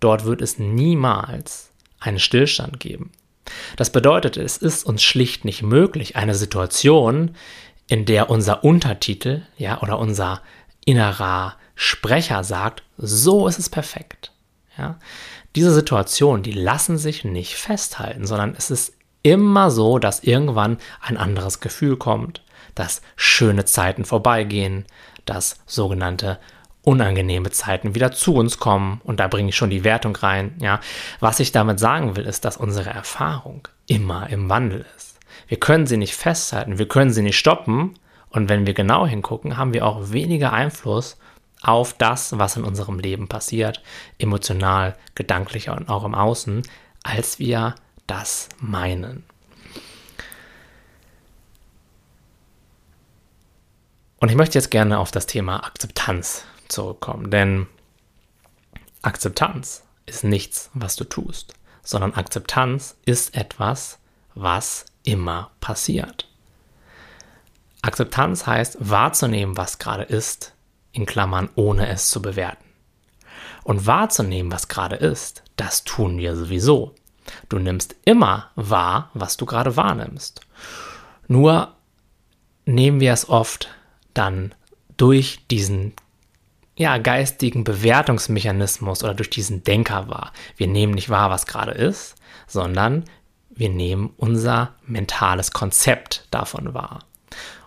Dort 0.00 0.24
wird 0.24 0.42
es 0.42 0.58
niemals 0.58 1.70
einen 2.06 2.18
Stillstand 2.18 2.80
geben. 2.80 3.12
Das 3.76 3.90
bedeutet, 3.90 4.36
es 4.36 4.56
ist 4.56 4.84
uns 4.84 5.02
schlicht 5.02 5.44
nicht 5.44 5.62
möglich, 5.62 6.16
eine 6.16 6.34
Situation, 6.34 7.36
in 7.88 8.04
der 8.04 8.30
unser 8.30 8.64
Untertitel, 8.64 9.42
ja, 9.56 9.80
oder 9.80 9.98
unser 9.98 10.42
innerer 10.84 11.56
Sprecher 11.74 12.42
sagt, 12.42 12.82
so 12.96 13.46
ist 13.46 13.58
es 13.58 13.68
perfekt. 13.70 14.32
Ja. 14.78 14.98
Diese 15.54 15.72
Situationen, 15.72 16.42
die 16.42 16.52
lassen 16.52 16.98
sich 16.98 17.24
nicht 17.24 17.54
festhalten, 17.54 18.26
sondern 18.26 18.54
es 18.56 18.70
ist 18.70 18.94
immer 19.22 19.70
so, 19.70 19.98
dass 19.98 20.22
irgendwann 20.22 20.78
ein 21.00 21.16
anderes 21.16 21.60
Gefühl 21.60 21.96
kommt, 21.96 22.42
dass 22.74 23.02
schöne 23.16 23.64
Zeiten 23.64 24.04
vorbeigehen, 24.04 24.84
dass 25.24 25.58
sogenannte 25.66 26.38
unangenehme 26.86 27.50
Zeiten 27.50 27.96
wieder 27.96 28.12
zu 28.12 28.36
uns 28.36 28.58
kommen 28.58 29.00
und 29.02 29.18
da 29.18 29.26
bringe 29.26 29.48
ich 29.48 29.56
schon 29.56 29.70
die 29.70 29.82
Wertung 29.82 30.14
rein, 30.14 30.54
ja. 30.60 30.78
Was 31.18 31.40
ich 31.40 31.50
damit 31.50 31.80
sagen 31.80 32.14
will, 32.14 32.24
ist, 32.24 32.44
dass 32.44 32.56
unsere 32.56 32.90
Erfahrung 32.90 33.66
immer 33.88 34.30
im 34.30 34.48
Wandel 34.48 34.86
ist. 34.96 35.18
Wir 35.48 35.58
können 35.58 35.88
sie 35.88 35.96
nicht 35.96 36.14
festhalten, 36.14 36.78
wir 36.78 36.86
können 36.86 37.10
sie 37.10 37.22
nicht 37.22 37.38
stoppen 37.38 37.94
und 38.30 38.48
wenn 38.48 38.68
wir 38.68 38.74
genau 38.74 39.04
hingucken, 39.04 39.56
haben 39.56 39.74
wir 39.74 39.84
auch 39.84 40.12
weniger 40.12 40.52
Einfluss 40.52 41.18
auf 41.60 41.92
das, 41.92 42.38
was 42.38 42.56
in 42.56 42.62
unserem 42.62 43.00
Leben 43.00 43.26
passiert, 43.26 43.82
emotional, 44.18 44.94
gedanklich 45.16 45.70
und 45.70 45.88
auch 45.88 46.04
im 46.04 46.14
Außen, 46.14 46.62
als 47.02 47.40
wir 47.40 47.74
das 48.06 48.48
meinen. 48.60 49.24
Und 54.20 54.30
ich 54.30 54.36
möchte 54.36 54.56
jetzt 54.56 54.70
gerne 54.70 55.00
auf 55.00 55.10
das 55.10 55.26
Thema 55.26 55.64
Akzeptanz 55.64 56.44
zurückkommen, 56.68 57.30
denn 57.30 57.66
Akzeptanz 59.02 59.84
ist 60.06 60.24
nichts, 60.24 60.70
was 60.74 60.96
du 60.96 61.04
tust, 61.04 61.54
sondern 61.82 62.14
Akzeptanz 62.14 62.96
ist 63.04 63.36
etwas, 63.36 63.98
was 64.34 64.86
immer 65.04 65.50
passiert. 65.60 66.28
Akzeptanz 67.82 68.46
heißt 68.46 68.78
wahrzunehmen, 68.80 69.56
was 69.56 69.78
gerade 69.78 70.02
ist, 70.02 70.54
in 70.92 71.06
Klammern, 71.06 71.50
ohne 71.54 71.88
es 71.88 72.10
zu 72.10 72.20
bewerten. 72.20 72.64
Und 73.62 73.86
wahrzunehmen, 73.86 74.50
was 74.50 74.68
gerade 74.68 74.96
ist, 74.96 75.44
das 75.56 75.84
tun 75.84 76.18
wir 76.18 76.36
sowieso. 76.36 76.94
Du 77.48 77.58
nimmst 77.58 77.96
immer 78.04 78.50
wahr, 78.56 79.10
was 79.14 79.36
du 79.36 79.46
gerade 79.46 79.76
wahrnimmst. 79.76 80.40
Nur 81.28 81.74
nehmen 82.64 83.00
wir 83.00 83.12
es 83.12 83.28
oft 83.28 83.68
dann 84.14 84.54
durch 84.96 85.46
diesen 85.50 85.92
ja, 86.76 86.98
geistigen 86.98 87.64
Bewertungsmechanismus 87.64 89.02
oder 89.02 89.14
durch 89.14 89.30
diesen 89.30 89.64
Denker 89.64 90.08
wahr. 90.08 90.32
Wir 90.56 90.66
nehmen 90.66 90.94
nicht 90.94 91.08
wahr, 91.08 91.30
was 91.30 91.46
gerade 91.46 91.72
ist, 91.72 92.16
sondern 92.46 93.04
wir 93.50 93.70
nehmen 93.70 94.12
unser 94.18 94.74
mentales 94.86 95.52
Konzept 95.52 96.26
davon 96.30 96.74
wahr. 96.74 97.00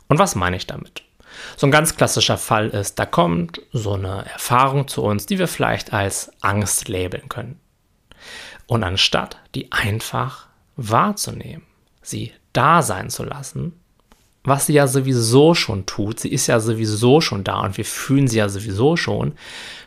Und 0.07 0.19
was 0.19 0.35
meine 0.35 0.55
ich 0.55 0.67
damit? 0.67 1.03
So 1.57 1.67
ein 1.67 1.71
ganz 1.71 1.95
klassischer 1.95 2.37
Fall 2.37 2.69
ist, 2.69 2.99
da 2.99 3.05
kommt 3.05 3.61
so 3.71 3.93
eine 3.93 4.25
Erfahrung 4.31 4.87
zu 4.87 5.03
uns, 5.03 5.25
die 5.25 5.39
wir 5.39 5.47
vielleicht 5.47 5.93
als 5.93 6.31
Angst 6.41 6.87
labeln 6.87 7.29
können. 7.29 7.59
Und 8.67 8.83
anstatt 8.83 9.37
die 9.55 9.71
einfach 9.71 10.47
wahrzunehmen, 10.75 11.65
sie 12.01 12.33
da 12.53 12.81
sein 12.83 13.09
zu 13.09 13.23
lassen, 13.23 13.79
was 14.43 14.65
sie 14.65 14.73
ja 14.73 14.87
sowieso 14.87 15.53
schon 15.53 15.85
tut, 15.85 16.19
sie 16.19 16.29
ist 16.29 16.47
ja 16.47 16.59
sowieso 16.59 17.21
schon 17.21 17.43
da 17.43 17.59
und 17.61 17.77
wir 17.77 17.85
fühlen 17.85 18.27
sie 18.27 18.37
ja 18.37 18.49
sowieso 18.49 18.95
schon, 18.95 19.33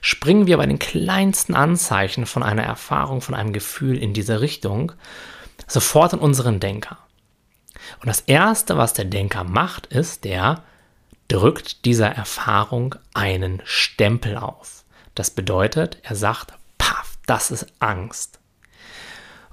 springen 0.00 0.46
wir 0.46 0.58
bei 0.58 0.66
den 0.66 0.78
kleinsten 0.78 1.54
Anzeichen 1.54 2.26
von 2.26 2.42
einer 2.42 2.62
Erfahrung, 2.62 3.20
von 3.20 3.34
einem 3.34 3.52
Gefühl 3.52 3.96
in 3.96 4.12
diese 4.12 4.40
Richtung 4.40 4.92
sofort 5.66 6.12
in 6.12 6.18
unseren 6.18 6.60
Denker. 6.60 6.98
Und 8.00 8.08
das 8.08 8.20
Erste, 8.20 8.76
was 8.76 8.92
der 8.92 9.06
Denker 9.06 9.44
macht, 9.44 9.86
ist, 9.86 10.24
der 10.24 10.62
drückt 11.28 11.84
dieser 11.84 12.08
Erfahrung 12.08 12.94
einen 13.14 13.62
Stempel 13.64 14.36
auf. 14.36 14.84
Das 15.14 15.30
bedeutet, 15.30 15.98
er 16.02 16.14
sagt, 16.14 16.52
paff, 16.78 17.16
das 17.26 17.50
ist 17.50 17.66
Angst. 17.78 18.38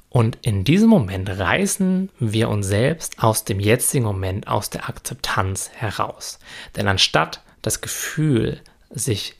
Und 0.10 0.40
in 0.42 0.64
diesem 0.64 0.90
Moment 0.90 1.30
reißen 1.30 2.10
wir 2.20 2.50
uns 2.50 2.68
selbst 2.68 3.22
aus 3.22 3.44
dem 3.44 3.60
jetzigen 3.60 4.06
Moment, 4.06 4.48
aus 4.48 4.70
der 4.70 4.90
Akzeptanz 4.90 5.70
heraus. 5.74 6.40
Denn 6.76 6.88
anstatt 6.88 7.42
das 7.62 7.82
Gefühl 7.82 8.60
sich 8.90 9.36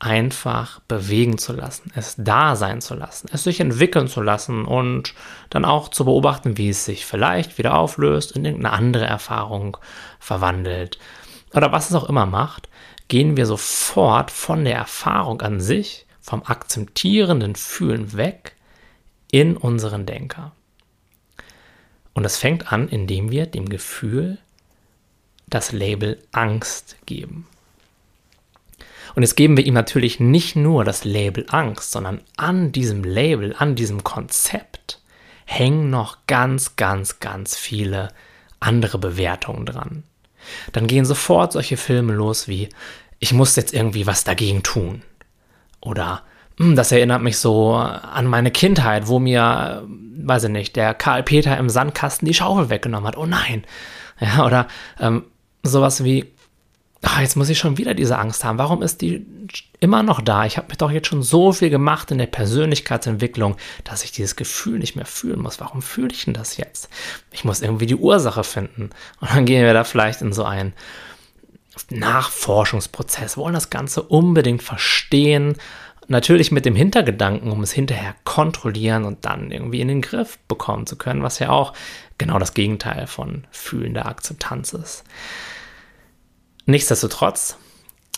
einfach 0.00 0.80
bewegen 0.86 1.38
zu 1.38 1.52
lassen, 1.52 1.92
es 1.94 2.14
da 2.18 2.56
sein 2.56 2.80
zu 2.80 2.94
lassen, 2.94 3.28
es 3.32 3.44
sich 3.44 3.60
entwickeln 3.60 4.06
zu 4.06 4.20
lassen 4.20 4.64
und 4.64 5.14
dann 5.50 5.64
auch 5.64 5.88
zu 5.88 6.04
beobachten, 6.04 6.56
wie 6.56 6.68
es 6.68 6.84
sich 6.84 7.04
vielleicht 7.04 7.58
wieder 7.58 7.76
auflöst, 7.76 8.32
in 8.32 8.44
irgendeine 8.44 8.76
andere 8.76 9.06
Erfahrung 9.06 9.76
verwandelt 10.20 10.98
oder 11.52 11.72
was 11.72 11.90
es 11.90 11.96
auch 11.96 12.08
immer 12.08 12.26
macht, 12.26 12.68
gehen 13.08 13.36
wir 13.36 13.46
sofort 13.46 14.30
von 14.30 14.64
der 14.64 14.76
Erfahrung 14.76 15.40
an 15.40 15.60
sich, 15.60 16.06
vom 16.20 16.42
akzeptierenden 16.44 17.56
Fühlen 17.56 18.16
weg 18.16 18.54
in 19.30 19.56
unseren 19.56 20.06
Denker. 20.06 20.52
Und 22.14 22.24
es 22.24 22.36
fängt 22.36 22.72
an, 22.72 22.88
indem 22.88 23.30
wir 23.30 23.46
dem 23.46 23.68
Gefühl 23.68 24.38
das 25.48 25.72
Label 25.72 26.22
Angst 26.32 26.96
geben. 27.06 27.46
Und 29.14 29.22
jetzt 29.22 29.36
geben 29.36 29.56
wir 29.56 29.66
ihm 29.66 29.74
natürlich 29.74 30.20
nicht 30.20 30.56
nur 30.56 30.84
das 30.84 31.04
Label 31.04 31.46
Angst, 31.48 31.90
sondern 31.90 32.20
an 32.36 32.72
diesem 32.72 33.04
Label, 33.04 33.54
an 33.58 33.74
diesem 33.74 34.04
Konzept 34.04 35.00
hängen 35.44 35.90
noch 35.90 36.18
ganz, 36.26 36.76
ganz, 36.76 37.20
ganz 37.20 37.56
viele 37.56 38.08
andere 38.60 38.98
Bewertungen 38.98 39.64
dran. 39.64 40.04
Dann 40.72 40.86
gehen 40.86 41.04
sofort 41.04 41.52
solche 41.52 41.76
Filme 41.76 42.12
los 42.12 42.48
wie, 42.48 42.68
ich 43.18 43.32
muss 43.32 43.56
jetzt 43.56 43.74
irgendwie 43.74 44.06
was 44.06 44.24
dagegen 44.24 44.62
tun. 44.62 45.02
Oder 45.80 46.22
das 46.58 46.92
erinnert 46.92 47.22
mich 47.22 47.38
so 47.38 47.74
an 47.74 48.26
meine 48.26 48.50
Kindheit, 48.50 49.06
wo 49.06 49.18
mir, 49.18 49.84
weiß 49.86 50.44
ich 50.44 50.50
nicht, 50.50 50.76
der 50.76 50.94
Karl 50.94 51.22
Peter 51.22 51.56
im 51.56 51.68
Sandkasten 51.68 52.26
die 52.26 52.34
Schaufel 52.34 52.68
weggenommen 52.70 53.06
hat. 53.06 53.16
Oh 53.16 53.26
nein. 53.26 53.64
Ja, 54.20 54.44
oder 54.44 54.66
ähm, 54.98 55.24
sowas 55.62 56.02
wie, 56.02 56.26
ach, 57.02 57.20
jetzt 57.20 57.36
muss 57.36 57.48
ich 57.48 57.58
schon 57.58 57.78
wieder 57.78 57.94
diese 57.94 58.18
Angst 58.18 58.44
haben. 58.44 58.58
Warum 58.58 58.82
ist 58.82 59.00
die 59.00 59.24
immer 59.78 60.02
noch 60.02 60.20
da? 60.20 60.44
Ich 60.44 60.56
habe 60.56 60.66
mich 60.68 60.78
doch 60.78 60.90
jetzt 60.90 61.06
schon 61.06 61.22
so 61.22 61.52
viel 61.52 61.70
gemacht 61.70 62.10
in 62.10 62.18
der 62.18 62.26
Persönlichkeitsentwicklung, 62.26 63.56
dass 63.84 64.02
ich 64.02 64.10
dieses 64.10 64.34
Gefühl 64.34 64.80
nicht 64.80 64.96
mehr 64.96 65.06
fühlen 65.06 65.40
muss. 65.40 65.60
Warum 65.60 65.82
fühle 65.82 66.10
ich 66.10 66.24
denn 66.24 66.34
das 66.34 66.56
jetzt? 66.56 66.88
Ich 67.30 67.44
muss 67.44 67.62
irgendwie 67.62 67.86
die 67.86 67.94
Ursache 67.94 68.42
finden. 68.42 68.90
Und 69.20 69.30
dann 69.30 69.46
gehen 69.46 69.64
wir 69.64 69.74
da 69.74 69.84
vielleicht 69.84 70.22
in 70.22 70.32
so 70.32 70.42
einen 70.42 70.72
Nachforschungsprozess, 71.90 73.36
wollen 73.36 73.54
das 73.54 73.70
Ganze 73.70 74.02
unbedingt 74.02 74.64
verstehen 74.64 75.56
Natürlich 76.10 76.50
mit 76.50 76.64
dem 76.64 76.74
Hintergedanken, 76.74 77.52
um 77.52 77.62
es 77.62 77.72
hinterher 77.72 78.14
kontrollieren 78.24 79.04
und 79.04 79.26
dann 79.26 79.50
irgendwie 79.50 79.82
in 79.82 79.88
den 79.88 80.00
Griff 80.00 80.38
bekommen 80.48 80.86
zu 80.86 80.96
können, 80.96 81.22
was 81.22 81.38
ja 81.38 81.50
auch 81.50 81.74
genau 82.16 82.38
das 82.38 82.54
Gegenteil 82.54 83.06
von 83.06 83.46
fühlender 83.50 84.06
Akzeptanz 84.06 84.72
ist. 84.72 85.04
Nichtsdestotrotz, 86.64 87.58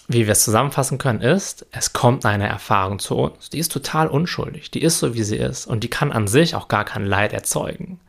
wie 0.06 0.26
wir 0.26 0.32
es 0.32 0.44
zusammenfassen 0.44 0.98
können, 0.98 1.20
ist, 1.20 1.66
es 1.72 1.92
kommt 1.92 2.24
eine 2.24 2.46
Erfahrung 2.46 3.00
zu 3.00 3.16
uns, 3.16 3.50
die 3.50 3.58
ist 3.58 3.72
total 3.72 4.06
unschuldig, 4.06 4.70
die 4.70 4.82
ist 4.82 5.00
so, 5.00 5.14
wie 5.14 5.24
sie 5.24 5.36
ist 5.36 5.66
und 5.66 5.82
die 5.82 5.90
kann 5.90 6.12
an 6.12 6.28
sich 6.28 6.54
auch 6.54 6.68
gar 6.68 6.84
kein 6.84 7.04
Leid 7.04 7.32
erzeugen. 7.32 8.00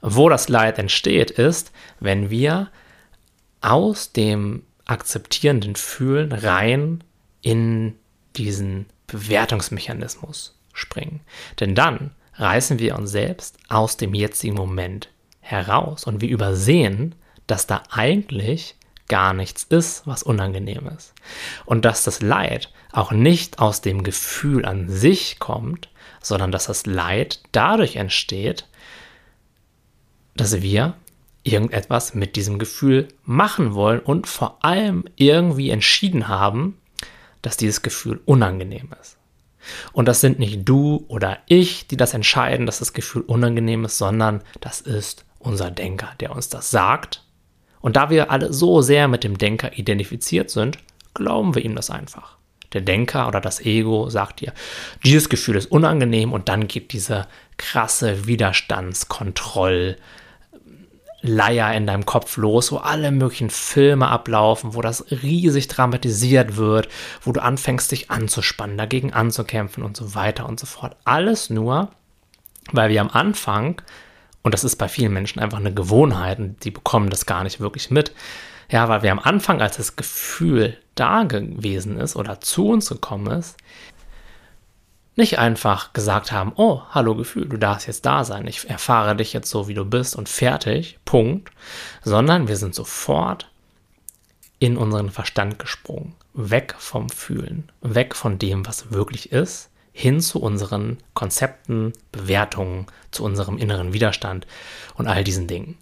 Wo 0.00 0.28
das 0.28 0.48
Leid 0.48 0.80
entsteht, 0.80 1.30
ist, 1.30 1.70
wenn 2.00 2.28
wir 2.28 2.70
aus 3.60 4.12
dem 4.12 4.64
akzeptierenden 4.84 5.76
Fühlen 5.76 6.32
rein 6.32 7.04
in 7.40 7.94
diesen 8.36 8.86
Bewertungsmechanismus 9.08 10.56
springen. 10.72 11.20
Denn 11.58 11.74
dann 11.74 12.12
reißen 12.34 12.78
wir 12.78 12.96
uns 12.96 13.10
selbst 13.10 13.58
aus 13.68 13.96
dem 13.96 14.14
jetzigen 14.14 14.54
Moment 14.54 15.08
heraus 15.40 16.04
und 16.04 16.20
wir 16.20 16.28
übersehen, 16.28 17.14
dass 17.46 17.66
da 17.66 17.82
eigentlich 17.90 18.76
gar 19.08 19.32
nichts 19.32 19.64
ist, 19.64 20.06
was 20.06 20.22
unangenehm 20.22 20.88
ist. 20.96 21.14
Und 21.64 21.84
dass 21.84 22.04
das 22.04 22.22
Leid 22.22 22.70
auch 22.92 23.10
nicht 23.10 23.58
aus 23.58 23.80
dem 23.80 24.02
Gefühl 24.02 24.64
an 24.64 24.88
sich 24.88 25.38
kommt, 25.38 25.88
sondern 26.22 26.52
dass 26.52 26.66
das 26.66 26.86
Leid 26.86 27.40
dadurch 27.52 27.96
entsteht, 27.96 28.66
dass 30.36 30.62
wir 30.62 30.94
irgendetwas 31.42 32.14
mit 32.14 32.36
diesem 32.36 32.58
Gefühl 32.58 33.08
machen 33.24 33.74
wollen 33.74 34.00
und 34.00 34.26
vor 34.26 34.64
allem 34.64 35.04
irgendwie 35.16 35.70
entschieden 35.70 36.28
haben, 36.28 36.77
dass 37.42 37.56
dieses 37.56 37.82
Gefühl 37.82 38.20
unangenehm 38.24 38.90
ist. 39.00 39.16
Und 39.92 40.06
das 40.06 40.20
sind 40.20 40.38
nicht 40.38 40.68
du 40.68 41.04
oder 41.08 41.38
ich, 41.46 41.86
die 41.86 41.96
das 41.96 42.14
entscheiden, 42.14 42.66
dass 42.66 42.78
das 42.78 42.92
Gefühl 42.92 43.22
unangenehm 43.22 43.84
ist, 43.84 43.98
sondern 43.98 44.42
das 44.60 44.80
ist 44.80 45.24
unser 45.38 45.70
Denker, 45.70 46.10
der 46.20 46.34
uns 46.34 46.48
das 46.48 46.70
sagt. 46.70 47.24
Und 47.80 47.96
da 47.96 48.10
wir 48.10 48.30
alle 48.30 48.52
so 48.52 48.82
sehr 48.82 49.08
mit 49.08 49.24
dem 49.24 49.38
Denker 49.38 49.78
identifiziert 49.78 50.50
sind, 50.50 50.78
glauben 51.14 51.54
wir 51.54 51.64
ihm 51.64 51.76
das 51.76 51.90
einfach. 51.90 52.38
Der 52.72 52.80
Denker 52.82 53.28
oder 53.28 53.40
das 53.40 53.60
Ego 53.60 54.10
sagt 54.10 54.40
dir, 54.40 54.52
dieses 55.04 55.28
Gefühl 55.28 55.56
ist 55.56 55.70
unangenehm 55.70 56.32
und 56.32 56.48
dann 56.48 56.68
geht 56.68 56.92
diese 56.92 57.26
krasse 57.56 58.26
Widerstandskontroll, 58.26 59.96
Leier 61.20 61.74
in 61.74 61.86
deinem 61.86 62.06
Kopf 62.06 62.36
los, 62.36 62.70
wo 62.70 62.76
alle 62.76 63.10
möglichen 63.10 63.50
Filme 63.50 64.08
ablaufen, 64.08 64.74
wo 64.74 64.82
das 64.82 65.06
riesig 65.10 65.66
dramatisiert 65.66 66.56
wird, 66.56 66.88
wo 67.22 67.32
du 67.32 67.42
anfängst, 67.42 67.90
dich 67.90 68.10
anzuspannen, 68.10 68.78
dagegen 68.78 69.12
anzukämpfen 69.12 69.82
und 69.82 69.96
so 69.96 70.14
weiter 70.14 70.48
und 70.48 70.60
so 70.60 70.66
fort. 70.66 70.96
Alles 71.04 71.50
nur, 71.50 71.90
weil 72.70 72.90
wir 72.90 73.00
am 73.00 73.10
Anfang, 73.10 73.82
und 74.42 74.54
das 74.54 74.62
ist 74.62 74.76
bei 74.76 74.88
vielen 74.88 75.12
Menschen 75.12 75.40
einfach 75.40 75.58
eine 75.58 75.74
Gewohnheit, 75.74 76.38
und 76.38 76.64
die 76.64 76.70
bekommen 76.70 77.10
das 77.10 77.26
gar 77.26 77.42
nicht 77.42 77.58
wirklich 77.58 77.90
mit, 77.90 78.12
ja, 78.70 78.88
weil 78.88 79.02
wir 79.02 79.10
am 79.10 79.18
Anfang, 79.18 79.60
als 79.60 79.78
das 79.78 79.96
Gefühl 79.96 80.76
da 80.94 81.24
gewesen 81.24 81.98
ist 81.98 82.16
oder 82.16 82.40
zu 82.40 82.68
uns 82.68 82.88
gekommen 82.90 83.38
ist, 83.38 83.56
nicht 85.18 85.38
einfach 85.40 85.92
gesagt 85.92 86.30
haben, 86.30 86.52
oh, 86.54 86.82
hallo 86.90 87.16
Gefühl, 87.16 87.46
du 87.48 87.56
darfst 87.56 87.88
jetzt 87.88 88.06
da 88.06 88.24
sein, 88.24 88.46
ich 88.46 88.70
erfahre 88.70 89.16
dich 89.16 89.32
jetzt 89.32 89.50
so, 89.50 89.66
wie 89.66 89.74
du 89.74 89.84
bist 89.84 90.14
und 90.14 90.28
fertig, 90.28 90.98
Punkt, 91.04 91.50
sondern 92.04 92.46
wir 92.46 92.56
sind 92.56 92.74
sofort 92.74 93.50
in 94.60 94.76
unseren 94.76 95.10
Verstand 95.10 95.58
gesprungen, 95.58 96.14
weg 96.34 96.76
vom 96.78 97.08
Fühlen, 97.08 97.68
weg 97.80 98.14
von 98.14 98.38
dem, 98.38 98.64
was 98.64 98.92
wirklich 98.92 99.32
ist, 99.32 99.70
hin 99.92 100.20
zu 100.20 100.40
unseren 100.40 100.98
Konzepten, 101.14 101.92
Bewertungen, 102.12 102.86
zu 103.10 103.24
unserem 103.24 103.58
inneren 103.58 103.92
Widerstand 103.92 104.46
und 104.94 105.08
all 105.08 105.24
diesen 105.24 105.48
Dingen. 105.48 105.76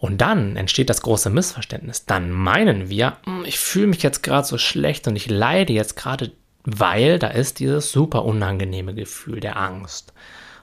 Und 0.00 0.20
dann 0.20 0.56
entsteht 0.56 0.90
das 0.90 1.02
große 1.02 1.30
Missverständnis. 1.30 2.06
Dann 2.06 2.32
meinen 2.32 2.88
wir, 2.88 3.18
hm, 3.24 3.44
ich 3.44 3.60
fühle 3.60 3.86
mich 3.86 4.02
jetzt 4.02 4.24
gerade 4.24 4.44
so 4.44 4.58
schlecht 4.58 5.06
und 5.06 5.14
ich 5.14 5.30
leide 5.30 5.72
jetzt 5.72 5.94
gerade 5.94 6.32
weil 6.64 7.18
da 7.18 7.28
ist 7.28 7.58
dieses 7.58 7.92
super 7.92 8.24
unangenehme 8.24 8.94
Gefühl 8.94 9.40
der 9.40 9.56
Angst. 9.56 10.12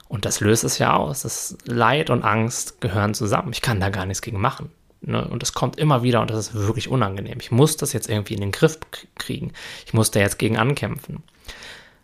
Und 0.08 0.24
das 0.24 0.40
löst 0.40 0.64
es 0.64 0.78
ja 0.78 0.94
aus. 0.94 1.22
Das 1.22 1.56
Leid 1.66 2.10
und 2.10 2.24
Angst 2.24 2.80
gehören 2.80 3.14
zusammen. 3.14 3.52
Ich 3.52 3.62
kann 3.62 3.80
da 3.80 3.90
gar 3.90 4.06
nichts 4.06 4.22
gegen 4.22 4.40
machen. 4.40 4.70
Ne? 5.02 5.26
Und 5.26 5.42
es 5.42 5.52
kommt 5.52 5.78
immer 5.78 6.02
wieder 6.02 6.20
und 6.20 6.30
das 6.30 6.48
ist 6.48 6.54
wirklich 6.54 6.88
unangenehm. 6.88 7.38
Ich 7.40 7.50
muss 7.50 7.76
das 7.76 7.92
jetzt 7.92 8.08
irgendwie 8.08 8.34
in 8.34 8.40
den 8.40 8.52
Griff 8.52 8.78
kriegen. 9.16 9.52
Ich 9.86 9.94
muss 9.94 10.10
da 10.10 10.20
jetzt 10.20 10.38
gegen 10.38 10.58
ankämpfen. 10.58 11.22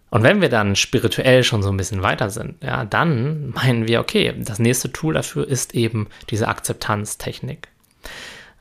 Und 0.09 0.23
wenn 0.23 0.41
wir 0.41 0.49
dann 0.49 0.77
spirituell 0.77 1.43
schon 1.43 1.63
so 1.63 1.69
ein 1.69 1.77
bisschen 1.77 2.03
weiter 2.03 2.31
sind, 2.31 2.63
ja, 2.63 2.85
dann 2.85 3.51
meinen 3.51 3.89
wir, 3.89 4.01
okay, 4.01 4.35
das 4.39 4.59
nächste 4.59 4.93
Tool 4.93 5.15
dafür 5.15 5.47
ist 5.47 5.75
eben 5.75 6.09
diese 6.31 6.49
Akzeptanztechnik. 6.49 7.69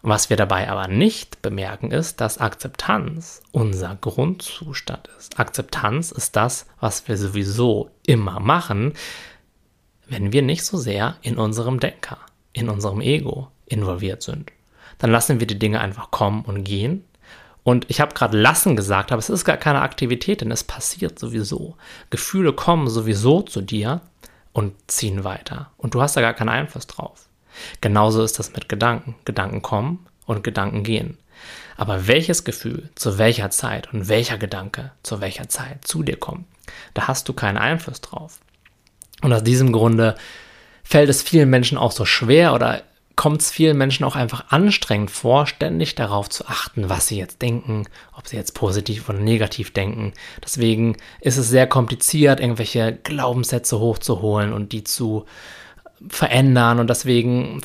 Was 0.07 0.29
wir 0.29 0.37
dabei 0.37 0.69
aber 0.69 0.87
nicht 0.87 1.41
bemerken, 1.41 1.89
ist, 1.89 2.21
dass 2.21 2.37
Akzeptanz 2.37 3.41
unser 3.51 3.97
Grundzustand 3.99 5.09
ist. 5.17 5.39
Akzeptanz 5.39 6.11
ist 6.11 6.35
das, 6.35 6.67
was 6.79 7.07
wir 7.07 7.17
sowieso 7.17 7.89
immer 8.05 8.39
machen, 8.39 8.93
wenn 10.05 10.31
wir 10.31 10.43
nicht 10.43 10.63
so 10.63 10.77
sehr 10.77 11.15
in 11.23 11.39
unserem 11.39 11.79
Denker, 11.79 12.19
in 12.53 12.69
unserem 12.69 13.01
Ego 13.01 13.47
involviert 13.65 14.21
sind. 14.21 14.51
Dann 14.99 15.09
lassen 15.09 15.39
wir 15.39 15.47
die 15.47 15.57
Dinge 15.57 15.81
einfach 15.81 16.11
kommen 16.11 16.45
und 16.45 16.63
gehen. 16.63 17.03
Und 17.63 17.89
ich 17.89 17.99
habe 17.99 18.13
gerade 18.13 18.39
lassen 18.39 18.75
gesagt, 18.75 19.11
aber 19.11 19.17
es 19.17 19.31
ist 19.31 19.43
gar 19.43 19.57
keine 19.57 19.81
Aktivität, 19.81 20.41
denn 20.41 20.51
es 20.51 20.63
passiert 20.63 21.17
sowieso. 21.17 21.77
Gefühle 22.11 22.53
kommen 22.53 22.89
sowieso 22.89 23.41
zu 23.41 23.59
dir 23.59 24.01
und 24.53 24.75
ziehen 24.85 25.23
weiter. 25.23 25.71
Und 25.77 25.95
du 25.95 26.01
hast 26.03 26.15
da 26.15 26.21
gar 26.21 26.35
keinen 26.35 26.49
Einfluss 26.49 26.85
drauf. 26.85 27.24
Genauso 27.81 28.23
ist 28.23 28.39
das 28.39 28.53
mit 28.53 28.69
Gedanken. 28.69 29.15
Gedanken 29.25 29.61
kommen 29.61 30.05
und 30.25 30.43
Gedanken 30.43 30.83
gehen. 30.83 31.17
Aber 31.77 32.07
welches 32.07 32.43
Gefühl 32.43 32.89
zu 32.95 33.17
welcher 33.17 33.49
Zeit 33.49 33.93
und 33.93 34.07
welcher 34.07 34.37
Gedanke 34.37 34.91
zu 35.03 35.21
welcher 35.21 35.49
Zeit 35.49 35.85
zu 35.85 36.03
dir 36.03 36.17
kommt, 36.17 36.45
da 36.93 37.07
hast 37.07 37.27
du 37.27 37.33
keinen 37.33 37.57
Einfluss 37.57 38.01
drauf. 38.01 38.39
Und 39.21 39.33
aus 39.33 39.43
diesem 39.43 39.71
Grunde 39.71 40.15
fällt 40.83 41.09
es 41.09 41.21
vielen 41.21 41.49
Menschen 41.49 41.77
auch 41.77 41.91
so 41.91 42.05
schwer 42.05 42.53
oder 42.53 42.83
kommt 43.15 43.41
es 43.41 43.51
vielen 43.51 43.77
Menschen 43.77 44.03
auch 44.03 44.15
einfach 44.15 44.45
anstrengend 44.49 45.09
vor, 45.09 45.47
ständig 45.47 45.95
darauf 45.95 46.29
zu 46.29 46.47
achten, 46.47 46.89
was 46.89 47.07
sie 47.07 47.17
jetzt 47.17 47.41
denken, 47.41 47.85
ob 48.13 48.27
sie 48.27 48.35
jetzt 48.35 48.53
positiv 48.53 49.07
oder 49.07 49.19
negativ 49.19 49.71
denken. 49.71 50.13
Deswegen 50.43 50.97
ist 51.21 51.37
es 51.37 51.49
sehr 51.49 51.67
kompliziert, 51.67 52.39
irgendwelche 52.39 52.93
Glaubenssätze 53.03 53.79
hochzuholen 53.79 54.51
und 54.51 54.73
die 54.73 54.83
zu 54.83 55.25
verändern. 56.07 56.79
Und 56.79 56.89
deswegen 56.89 57.61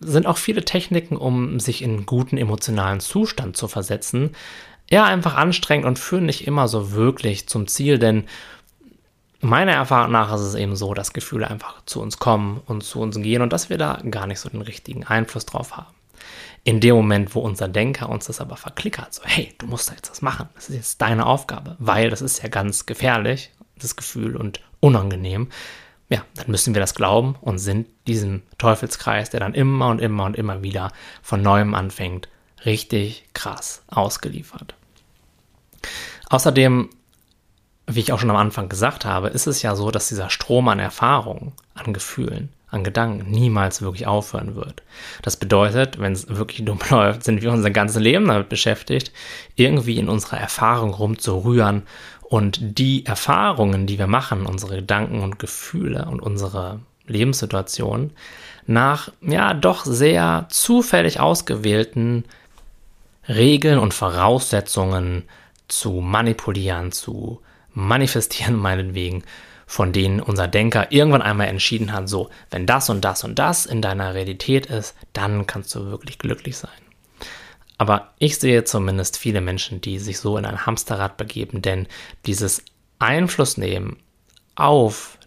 sind 0.00 0.26
auch 0.26 0.38
viele 0.38 0.64
Techniken, 0.64 1.16
um 1.16 1.60
sich 1.60 1.82
in 1.82 1.90
einen 1.90 2.06
guten 2.06 2.38
emotionalen 2.38 3.00
Zustand 3.00 3.56
zu 3.56 3.68
versetzen, 3.68 4.30
ja 4.90 5.04
einfach 5.04 5.36
anstrengend 5.36 5.86
und 5.86 5.98
führen 5.98 6.26
nicht 6.26 6.46
immer 6.46 6.68
so 6.68 6.92
wirklich 6.92 7.48
zum 7.48 7.66
Ziel, 7.66 7.98
denn 7.98 8.24
meiner 9.40 9.72
Erfahrung 9.72 10.12
nach 10.12 10.34
ist 10.34 10.40
es 10.40 10.54
eben 10.54 10.76
so, 10.76 10.94
dass 10.94 11.12
Gefühle 11.12 11.48
einfach 11.48 11.84
zu 11.86 12.00
uns 12.00 12.18
kommen 12.18 12.60
und 12.66 12.82
zu 12.82 13.00
uns 13.00 13.16
gehen 13.16 13.42
und 13.42 13.52
dass 13.52 13.70
wir 13.70 13.78
da 13.78 14.00
gar 14.10 14.26
nicht 14.26 14.40
so 14.40 14.48
den 14.48 14.62
richtigen 14.62 15.04
Einfluss 15.04 15.46
drauf 15.46 15.76
haben. 15.76 15.94
In 16.62 16.80
dem 16.80 16.94
Moment, 16.94 17.34
wo 17.34 17.40
unser 17.40 17.68
Denker 17.68 18.10
uns 18.10 18.26
das 18.26 18.40
aber 18.40 18.56
verklickert, 18.56 19.14
so, 19.14 19.22
hey, 19.24 19.54
du 19.58 19.66
musst 19.66 19.88
da 19.88 19.94
jetzt 19.94 20.10
was 20.10 20.20
machen, 20.20 20.48
das 20.54 20.68
ist 20.68 20.76
jetzt 20.76 21.00
deine 21.00 21.24
Aufgabe, 21.24 21.76
weil 21.78 22.10
das 22.10 22.20
ist 22.20 22.42
ja 22.42 22.50
ganz 22.50 22.84
gefährlich, 22.84 23.50
das 23.78 23.96
Gefühl 23.96 24.36
und 24.36 24.60
unangenehm, 24.80 25.48
ja, 26.10 26.24
dann 26.34 26.50
müssen 26.50 26.74
wir 26.74 26.80
das 26.80 26.94
glauben 26.94 27.36
und 27.40 27.58
sind 27.58 27.86
diesem 28.06 28.42
Teufelskreis, 28.58 29.30
der 29.30 29.40
dann 29.40 29.54
immer 29.54 29.88
und 29.88 30.00
immer 30.00 30.24
und 30.24 30.36
immer 30.36 30.62
wieder 30.62 30.92
von 31.22 31.40
neuem 31.40 31.74
anfängt, 31.74 32.28
richtig 32.64 33.24
krass 33.32 33.82
ausgeliefert. 33.88 34.74
Außerdem 36.28 36.90
wie 37.94 38.00
ich 38.00 38.12
auch 38.12 38.18
schon 38.18 38.30
am 38.30 38.36
Anfang 38.36 38.68
gesagt 38.68 39.04
habe, 39.04 39.28
ist 39.28 39.46
es 39.46 39.62
ja 39.62 39.74
so, 39.74 39.90
dass 39.90 40.08
dieser 40.08 40.30
Strom 40.30 40.68
an 40.68 40.78
Erfahrungen, 40.78 41.52
an 41.74 41.92
Gefühlen, 41.92 42.50
an 42.70 42.84
Gedanken 42.84 43.30
niemals 43.30 43.82
wirklich 43.82 44.06
aufhören 44.06 44.54
wird. 44.54 44.82
Das 45.22 45.36
bedeutet, 45.36 45.98
wenn 45.98 46.12
es 46.12 46.28
wirklich 46.28 46.64
dumm 46.64 46.78
läuft, 46.90 47.24
sind 47.24 47.42
wir 47.42 47.52
unser 47.52 47.70
ganzes 47.70 48.00
Leben 48.00 48.28
damit 48.28 48.48
beschäftigt, 48.48 49.12
irgendwie 49.56 49.98
in 49.98 50.08
unserer 50.08 50.38
Erfahrung 50.38 50.94
rumzurühren 50.94 51.82
und 52.22 52.58
die 52.78 53.04
Erfahrungen, 53.06 53.86
die 53.86 53.98
wir 53.98 54.06
machen, 54.06 54.46
unsere 54.46 54.76
Gedanken 54.76 55.20
und 55.22 55.38
Gefühle 55.38 56.06
und 56.06 56.20
unsere 56.20 56.80
Lebenssituation 57.06 58.12
nach 58.66 59.10
ja 59.20 59.52
doch 59.52 59.84
sehr 59.84 60.46
zufällig 60.48 61.18
ausgewählten 61.18 62.24
Regeln 63.28 63.78
und 63.78 63.94
Voraussetzungen 63.94 65.24
zu 65.66 66.00
manipulieren, 66.00 66.92
zu 66.92 67.40
manifestieren 67.72 68.56
meinetwegen, 68.60 69.24
von 69.70 69.92
denen 69.92 70.18
unser 70.18 70.48
Denker 70.48 70.90
irgendwann 70.90 71.22
einmal 71.22 71.46
entschieden 71.46 71.92
hat, 71.92 72.08
so, 72.08 72.28
wenn 72.50 72.66
das 72.66 72.90
und 72.90 73.04
das 73.04 73.22
und 73.22 73.38
das 73.38 73.66
in 73.66 73.80
deiner 73.80 74.14
Realität 74.14 74.66
ist, 74.66 74.96
dann 75.12 75.46
kannst 75.46 75.72
du 75.76 75.84
wirklich 75.84 76.18
glücklich 76.18 76.56
sein. 76.56 76.72
Aber 77.78 78.12
ich 78.18 78.40
sehe 78.40 78.64
zumindest 78.64 79.16
viele 79.16 79.40
Menschen, 79.40 79.80
die 79.80 80.00
sich 80.00 80.18
so 80.18 80.36
in 80.36 80.44
ein 80.44 80.66
Hamsterrad 80.66 81.16
begeben, 81.16 81.62
denn 81.62 81.86
dieses 82.26 82.64
Einflussnehmen 82.98 83.98
auf 84.56 85.18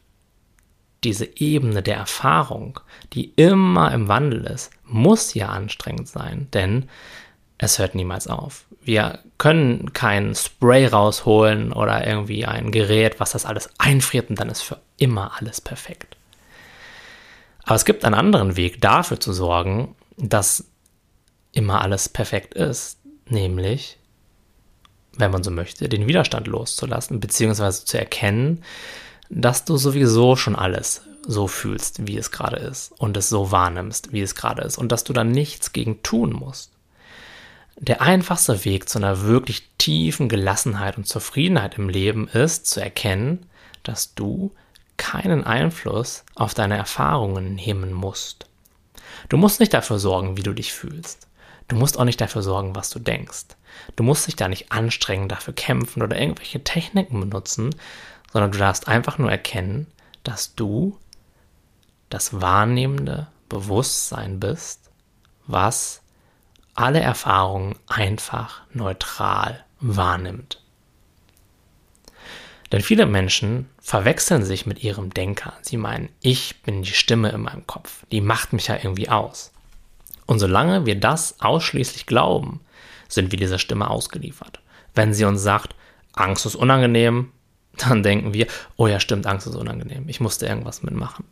diese 1.06 1.38
Ebene 1.38 1.82
der 1.82 1.96
Erfahrung, 1.96 2.82
die 3.14 3.32
immer 3.38 3.94
im 3.94 4.10
Wandel 4.10 4.44
ist, 4.44 4.72
muss 4.84 5.34
ja 5.36 5.48
anstrengend 5.48 6.10
sein, 6.10 6.50
denn 6.52 6.90
es 7.58 7.80
hört 7.80 7.96
niemals 7.96 8.28
auf. 8.28 8.66
Wir 8.82 9.20
können 9.38 9.94
kein 9.94 10.36
Spray 10.36 10.88
rausholen 10.88 11.72
oder 11.72 12.06
irgendwie 12.06 12.46
ein 12.46 12.72
Gerät, 12.72 13.20
was 13.20 13.32
das 13.32 13.46
alles 13.46 13.70
einfriert 13.78 14.30
und 14.30 14.40
dann 14.40 14.50
ist 14.50 14.62
für 14.62 14.80
immer 14.98 15.32
alles 15.38 15.62
perfekt. 15.62 16.18
Aber 17.64 17.76
es 17.76 17.86
gibt 17.86 18.04
einen 18.04 18.16
anderen 18.16 18.58
Weg 18.58 18.82
dafür 18.82 19.20
zu 19.20 19.32
sorgen, 19.32 19.96
dass 20.18 20.66
immer 21.54 21.82
alles 21.82 22.10
perfekt 22.10 22.56
ist, 22.56 23.00
nämlich, 23.30 23.98
wenn 25.16 25.32
man 25.32 25.44
so 25.44 25.52
möchte, 25.52 25.88
den 25.88 26.08
Widerstand 26.08 26.48
loszulassen, 26.48 27.20
beziehungsweise 27.20 27.86
zu 27.86 27.98
erkennen, 27.98 28.64
dass 29.30 29.64
du 29.64 29.78
sowieso 29.78 30.36
schon 30.36 30.56
alles 30.56 31.04
so 31.26 31.48
fühlst, 31.48 32.06
wie 32.06 32.18
es 32.18 32.32
gerade 32.32 32.58
ist 32.58 32.92
und 32.98 33.16
es 33.16 33.30
so 33.30 33.52
wahrnimmst, 33.52 34.12
wie 34.12 34.22
es 34.22 34.36
gerade 34.36 34.64
ist 34.64 34.78
und 34.78 34.92
dass 34.92 35.06
du 35.06 35.14
da 35.14 35.24
nichts 35.24 35.72
gegen 35.72 36.04
tun 36.04 36.34
musst. 36.34 36.73
Der 37.78 38.02
einfachste 38.02 38.66
Weg 38.66 38.88
zu 38.88 39.00
einer 39.00 39.22
wirklich 39.22 39.70
tiefen 39.78 40.30
Gelassenheit 40.30 40.98
und 40.98 41.08
Zufriedenheit 41.08 41.78
im 41.78 41.90
Leben 41.90 42.28
ist 42.28 42.68
zu 42.68 42.80
erkennen, 42.80 43.48
dass 43.82 44.14
du 44.14 44.54
keinen 44.98 45.44
Einfluss 45.44 46.24
auf 46.36 46.54
deine 46.54 46.78
Erfahrungen 46.78 47.56
nehmen 47.56 47.92
musst. 47.92 48.48
Du 49.30 49.38
musst 49.38 49.60
nicht 49.60 49.74
dafür 49.74 50.00
sorgen, 50.00 50.38
wie 50.38 50.44
du 50.44 50.54
dich 50.54 50.72
fühlst. 50.72 51.28
Du 51.68 51.76
musst 51.76 51.98
auch 51.98 52.04
nicht 52.04 52.22
dafür 52.22 52.44
sorgen, 52.44 52.76
was 52.76 52.90
du 52.90 53.00
denkst. 53.00 53.56
Du 53.96 54.04
musst 54.04 54.28
dich 54.28 54.36
da 54.36 54.48
nicht 54.48 54.72
anstrengen, 54.72 55.28
dafür 55.28 55.54
kämpfen 55.54 56.04
oder 56.04 56.20
irgendwelche 56.20 56.64
Techniken 56.64 57.20
benutzen, 57.20 57.76
sondern 58.32 58.52
du 58.52 58.60
darfst 58.60 58.88
einfach 58.88 59.18
nur 59.18 59.32
erkennen, 59.32 59.88
dass 60.24 60.56
du 60.56 60.98
das 62.10 62.40
wahrnehmende 62.40 63.28
Bewusstsein 63.50 64.40
bist, 64.40 64.92
was 65.48 66.03
alle 66.76 67.00
Erfahrungen 67.00 67.76
einfach 67.88 68.62
neutral 68.74 69.64
wahrnimmt. 69.80 70.62
Denn 72.72 72.82
viele 72.82 73.06
Menschen 73.06 73.70
verwechseln 73.80 74.44
sich 74.44 74.66
mit 74.66 74.84
ihrem 74.84 75.14
Denker. 75.14 75.54
Sie 75.62 75.78
meinen, 75.78 76.10
ich 76.22 76.62
bin 76.64 76.82
die 76.82 76.94
Stimme 76.94 77.30
in 77.30 77.42
meinem 77.42 77.68
Kopf. 77.68 78.06
Die 78.12 78.22
macht 78.22 78.54
mich 78.54 78.68
ja 78.68 78.78
irgendwie 78.78 79.10
aus. 79.10 79.52
Und 80.26 80.40
solange 80.40 80.86
wir 80.86 81.00
das 81.00 81.40
ausschließlich 81.40 82.08
glauben, 82.08 82.62
sind 83.08 83.32
wir 83.32 83.38
dieser 83.38 83.60
Stimme 83.60 83.90
ausgeliefert. 83.90 84.60
Wenn 84.96 85.14
sie 85.14 85.26
uns 85.26 85.44
sagt, 85.44 85.76
Angst 86.14 86.46
ist 86.46 86.56
unangenehm, 86.56 87.32
dann 87.78 88.02
denken 88.02 88.34
wir, 88.34 88.48
oh 88.78 88.88
ja, 88.88 89.00
stimmt, 89.00 89.28
Angst 89.28 89.46
ist 89.46 89.56
unangenehm. 89.56 90.10
Ich 90.10 90.20
musste 90.20 90.48
irgendwas 90.48 90.82
mitmachen 90.82 91.26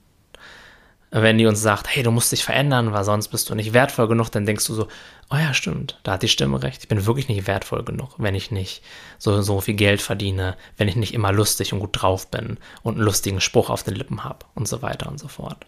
wenn 1.11 1.37
die 1.37 1.45
uns 1.45 1.61
sagt, 1.61 1.93
hey, 1.93 2.03
du 2.03 2.11
musst 2.11 2.31
dich 2.31 2.43
verändern, 2.43 2.93
weil 2.93 3.03
sonst 3.03 3.27
bist 3.27 3.49
du 3.49 3.55
nicht 3.55 3.73
wertvoll 3.73 4.07
genug, 4.07 4.29
dann 4.29 4.45
denkst 4.45 4.65
du 4.65 4.73
so, 4.73 4.87
oh 5.29 5.35
ja, 5.35 5.53
stimmt, 5.53 5.99
da 6.03 6.13
hat 6.13 6.23
die 6.23 6.29
Stimme 6.29 6.63
recht. 6.63 6.83
Ich 6.83 6.87
bin 6.87 7.05
wirklich 7.05 7.27
nicht 7.27 7.47
wertvoll 7.47 7.83
genug, 7.83 8.15
wenn 8.17 8.33
ich 8.33 8.49
nicht 8.49 8.81
so, 9.17 9.41
so 9.41 9.59
viel 9.59 9.73
Geld 9.73 10.01
verdiene, 10.01 10.55
wenn 10.77 10.87
ich 10.87 10.95
nicht 10.95 11.13
immer 11.13 11.33
lustig 11.33 11.73
und 11.73 11.79
gut 11.79 12.01
drauf 12.01 12.31
bin 12.31 12.57
und 12.81 12.95
einen 12.95 13.03
lustigen 13.03 13.41
Spruch 13.41 13.69
auf 13.69 13.83
den 13.83 13.95
Lippen 13.95 14.23
habe 14.23 14.45
und 14.55 14.69
so 14.69 14.81
weiter 14.81 15.09
und 15.09 15.19
so 15.19 15.27
fort. 15.27 15.65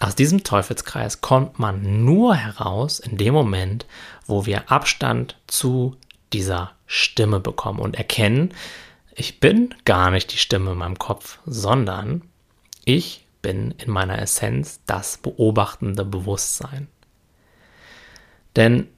Aus 0.00 0.16
diesem 0.16 0.42
Teufelskreis 0.42 1.20
kommt 1.20 1.60
man 1.60 2.04
nur 2.04 2.34
heraus 2.34 2.98
in 2.98 3.16
dem 3.16 3.32
Moment, 3.32 3.86
wo 4.26 4.44
wir 4.44 4.72
Abstand 4.72 5.36
zu 5.46 5.96
dieser 6.32 6.72
Stimme 6.86 7.38
bekommen 7.38 7.78
und 7.78 7.94
erkennen, 7.94 8.52
ich 9.14 9.38
bin 9.38 9.72
gar 9.84 10.10
nicht 10.10 10.32
die 10.32 10.38
Stimme 10.38 10.72
in 10.72 10.78
meinem 10.78 10.98
Kopf, 10.98 11.38
sondern 11.46 12.22
ich 12.84 13.23
bin 13.44 13.72
in 13.72 13.90
meiner 13.92 14.18
Essenz 14.18 14.80
das 14.86 15.18
beobachtende 15.18 16.06
Bewusstsein. 16.06 16.88
Denn 18.56 18.88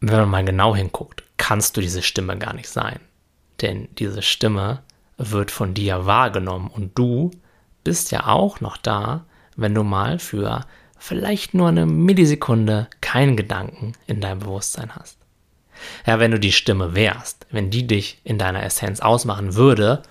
wenn 0.00 0.20
man 0.20 0.30
mal 0.30 0.44
genau 0.46 0.74
hinguckt, 0.74 1.24
kannst 1.36 1.76
du 1.76 1.82
diese 1.82 2.00
Stimme 2.00 2.38
gar 2.38 2.54
nicht 2.54 2.70
sein. 2.70 3.00
Denn 3.60 3.88
diese 3.98 4.22
Stimme 4.22 4.82
wird 5.18 5.50
von 5.50 5.74
dir 5.74 6.06
wahrgenommen 6.06 6.68
und 6.68 6.96
du 6.98 7.32
bist 7.84 8.12
ja 8.12 8.28
auch 8.28 8.60
noch 8.60 8.78
da, 8.78 9.26
wenn 9.56 9.74
du 9.74 9.82
mal 9.82 10.18
für 10.18 10.64
vielleicht 10.96 11.52
nur 11.52 11.68
eine 11.68 11.84
Millisekunde 11.84 12.88
keinen 13.02 13.36
Gedanken 13.36 13.92
in 14.06 14.22
deinem 14.22 14.38
Bewusstsein 14.38 14.94
hast. 14.96 15.18
Ja, 16.06 16.18
wenn 16.18 16.30
du 16.30 16.40
die 16.40 16.52
Stimme 16.52 16.94
wärst, 16.94 17.46
wenn 17.50 17.68
die 17.68 17.86
dich 17.86 18.22
in 18.24 18.38
deiner 18.38 18.62
Essenz 18.62 19.00
ausmachen 19.00 19.54
würde 19.54 20.02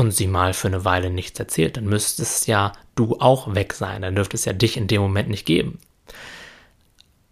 und 0.00 0.12
sie 0.12 0.26
mal 0.26 0.54
für 0.54 0.68
eine 0.68 0.84
Weile 0.86 1.10
nichts 1.10 1.38
erzählt, 1.38 1.76
dann 1.76 1.84
müsstest 1.84 2.48
ja 2.48 2.72
du 2.94 3.18
auch 3.20 3.54
weg 3.54 3.74
sein, 3.74 4.02
dann 4.02 4.14
dürfte 4.14 4.36
es 4.36 4.46
ja 4.46 4.54
dich 4.54 4.76
in 4.76 4.88
dem 4.88 5.02
Moment 5.02 5.28
nicht 5.28 5.44
geben. 5.44 5.78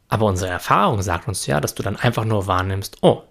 Aber 0.08 0.26
unsere 0.26 0.50
Erfahrung 0.50 1.00
sagt 1.02 1.28
uns 1.28 1.46
ja, 1.46 1.60
dass 1.60 1.74
du 1.74 1.82
dann 1.82 1.96
einfach 1.96 2.24
nur 2.24 2.46
wahrnimmst, 2.46 2.98
oh, 3.00 3.22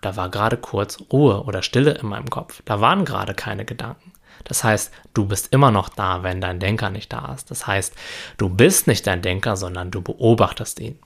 da 0.00 0.16
war 0.16 0.30
gerade 0.30 0.56
kurz 0.56 0.98
Ruhe 1.12 1.42
oder 1.44 1.62
Stille 1.62 1.92
in 1.92 2.06
meinem 2.06 2.30
Kopf, 2.30 2.62
da 2.64 2.80
waren 2.80 3.04
gerade 3.04 3.34
keine 3.34 3.64
Gedanken. 3.64 4.12
Das 4.44 4.64
heißt, 4.64 4.90
du 5.12 5.26
bist 5.26 5.52
immer 5.52 5.70
noch 5.70 5.90
da, 5.90 6.22
wenn 6.22 6.40
dein 6.40 6.60
Denker 6.60 6.88
nicht 6.88 7.12
da 7.12 7.34
ist. 7.34 7.50
Das 7.50 7.66
heißt, 7.66 7.94
du 8.38 8.48
bist 8.48 8.86
nicht 8.86 9.06
dein 9.06 9.20
Denker, 9.20 9.56
sondern 9.56 9.90
du 9.90 10.00
beobachtest 10.00 10.80
ihn. 10.80 10.98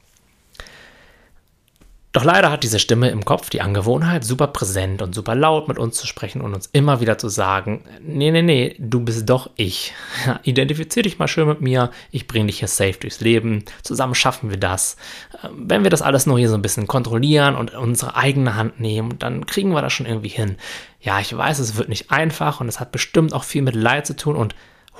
Doch 2.12 2.24
leider 2.24 2.50
hat 2.50 2.62
diese 2.62 2.78
Stimme 2.78 3.08
im 3.08 3.24
Kopf 3.24 3.48
die 3.48 3.62
Angewohnheit, 3.62 4.22
super 4.22 4.48
präsent 4.48 5.00
und 5.00 5.14
super 5.14 5.34
laut 5.34 5.66
mit 5.66 5.78
uns 5.78 5.96
zu 5.96 6.06
sprechen 6.06 6.42
und 6.42 6.52
uns 6.52 6.68
immer 6.74 7.00
wieder 7.00 7.16
zu 7.16 7.30
sagen, 7.30 7.84
nee, 8.02 8.30
nee, 8.30 8.42
nee, 8.42 8.76
du 8.78 9.00
bist 9.00 9.26
doch 9.30 9.48
ich. 9.56 9.94
Identifizier 10.42 11.04
dich 11.04 11.18
mal 11.18 11.26
schön 11.26 11.48
mit 11.48 11.62
mir, 11.62 11.90
ich 12.10 12.26
bringe 12.26 12.46
dich 12.46 12.58
hier 12.58 12.68
safe 12.68 12.98
durchs 13.00 13.20
Leben, 13.20 13.64
zusammen 13.82 14.14
schaffen 14.14 14.50
wir 14.50 14.58
das. 14.58 14.98
Ähm, 15.42 15.64
wenn 15.68 15.84
wir 15.84 15.90
das 15.90 16.02
alles 16.02 16.26
nur 16.26 16.38
hier 16.38 16.50
so 16.50 16.54
ein 16.54 16.62
bisschen 16.62 16.86
kontrollieren 16.86 17.56
und 17.56 17.72
unsere 17.72 18.14
eigene 18.14 18.56
Hand 18.56 18.78
nehmen, 18.78 19.18
dann 19.18 19.46
kriegen 19.46 19.70
wir 19.70 19.80
das 19.80 19.94
schon 19.94 20.06
irgendwie 20.06 20.28
hin. 20.28 20.56
Ja, 21.00 21.18
ich 21.18 21.34
weiß, 21.34 21.60
es 21.60 21.76
wird 21.76 21.88
nicht 21.88 22.10
einfach 22.10 22.60
und 22.60 22.68
es 22.68 22.78
hat 22.78 22.92
bestimmt 22.92 23.32
auch 23.32 23.44
viel 23.44 23.62
mit 23.62 23.74
Leid 23.74 24.06
zu 24.06 24.14
tun 24.14 24.36
und 24.36 24.54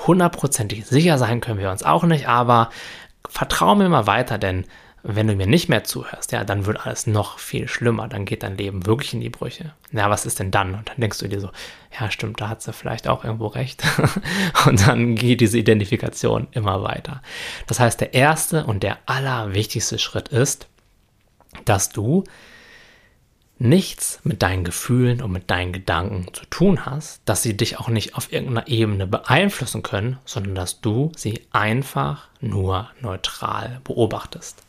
hundertprozentig 0.07 0.87
sicher 0.87 1.19
sein 1.19 1.43
können 1.43 1.59
wir 1.59 1.71
uns 1.71 1.83
auch 1.83 2.05
nicht, 2.05 2.27
aber 2.27 2.71
vertrau 3.29 3.75
mir 3.75 3.91
mal 3.91 4.07
weiter, 4.07 4.39
denn 4.39 4.65
wenn 5.05 5.27
du 5.27 5.35
mir 5.35 5.47
nicht 5.49 5.69
mehr 5.69 5.83
zuhörst, 5.83 6.31
ja, 6.31 6.45
dann 6.45 6.67
wird 6.67 6.87
alles 6.87 7.07
noch 7.07 7.39
viel 7.39 7.67
schlimmer. 7.67 8.07
Dann 8.07 8.25
geht 8.25 8.45
dein 8.45 8.57
Leben 8.57 8.87
wirklich 8.87 9.15
in 9.15 9.21
die 9.21 9.31
Brüche. 9.31 9.73
Ja, 9.91 10.11
was 10.11 10.27
ist 10.27 10.39
denn 10.39 10.53
dann? 10.53 10.75
Und 10.75 10.89
dann 10.89 10.97
denkst 10.99 11.19
du 11.19 11.29
dir 11.29 11.41
so, 11.41 11.51
ja, 11.99 12.11
stimmt, 12.11 12.41
da 12.41 12.49
hat 12.49 12.63
sie 12.63 12.73
vielleicht 12.73 13.09
auch 13.09 13.25
irgendwo 13.25 13.49
recht. 13.49 13.83
und 14.67 14.87
dann 14.87 15.17
geht 15.17 15.41
diese 15.41 15.59
Identifikation 15.59 16.47
immer 16.53 16.83
weiter. 16.83 17.21
Das 17.67 17.81
heißt, 17.81 18.01
der 18.01 18.15
erste 18.15 18.65
und 18.65 18.85
der 18.85 18.99
allerwichtigste 19.07 19.99
Schritt 19.99 20.29
ist, 20.29 20.69
dass 21.65 21.91
du 21.91 22.25
nichts 23.59 24.21
mit 24.25 24.43
deinen 24.43 24.65
Gefühlen 24.65 25.21
und 25.21 25.33
mit 25.33 25.51
deinen 25.51 25.73
Gedanken 25.73 26.33
zu 26.33 26.45
tun 26.47 26.87
hast, 26.87 27.23
dass 27.25 27.43
sie 27.43 27.57
dich 27.57 27.79
auch 27.79 27.89
nicht 27.89 28.15
auf 28.17 28.33
irgendeiner 28.33 28.69
Ebene 28.69 29.07
beeinflussen 29.07 29.83
können, 29.83 30.19
sondern 30.25 30.55
dass 30.55 30.81
du 30.81 31.13
sie 31.17 31.43
einfach 31.53 32.29
nur 32.41 32.91
neutral 33.01 33.81
beobachtest. 33.85 34.63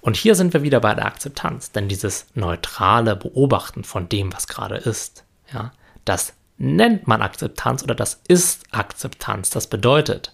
Und 0.00 0.16
hier 0.16 0.34
sind 0.34 0.52
wir 0.54 0.62
wieder 0.62 0.80
bei 0.80 0.94
der 0.94 1.06
Akzeptanz, 1.06 1.72
denn 1.72 1.88
dieses 1.88 2.26
neutrale 2.34 3.16
Beobachten 3.16 3.84
von 3.84 4.08
dem, 4.08 4.32
was 4.32 4.46
gerade 4.46 4.76
ist, 4.76 5.24
ja, 5.52 5.72
das 6.04 6.32
nennt 6.56 7.06
man 7.06 7.22
Akzeptanz 7.22 7.82
oder 7.82 7.94
das 7.94 8.20
ist 8.28 8.64
Akzeptanz. 8.70 9.50
Das 9.50 9.66
bedeutet, 9.66 10.30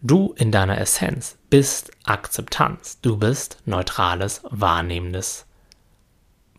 du 0.00 0.34
in 0.36 0.52
deiner 0.52 0.78
Essenz 0.78 1.36
bist 1.50 1.90
Akzeptanz. 2.04 3.00
Du 3.00 3.16
bist 3.16 3.58
neutrales, 3.64 4.42
wahrnehmendes 4.50 5.46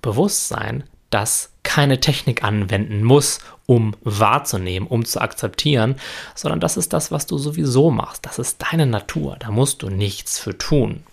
Bewusstsein, 0.02 0.84
das 1.10 1.52
keine 1.64 2.00
Technik 2.00 2.44
anwenden 2.44 3.04
muss, 3.04 3.40
um 3.66 3.96
wahrzunehmen, 4.02 4.88
um 4.88 5.06
zu 5.06 5.22
akzeptieren, 5.22 5.96
sondern 6.34 6.60
das 6.60 6.78
ist 6.78 6.94
das, 6.94 7.12
was 7.12 7.28
du 7.28 7.38
sowieso 7.38 7.92
machst. 7.92 8.26
Das 8.26 8.40
ist 8.40 8.64
deine 8.72 8.86
Natur. 8.86 9.38
Da 9.40 9.52
musst 9.52 9.84
du 9.84 9.90
nichts 9.90 10.40
für 10.40 10.58
tun. 10.58 11.04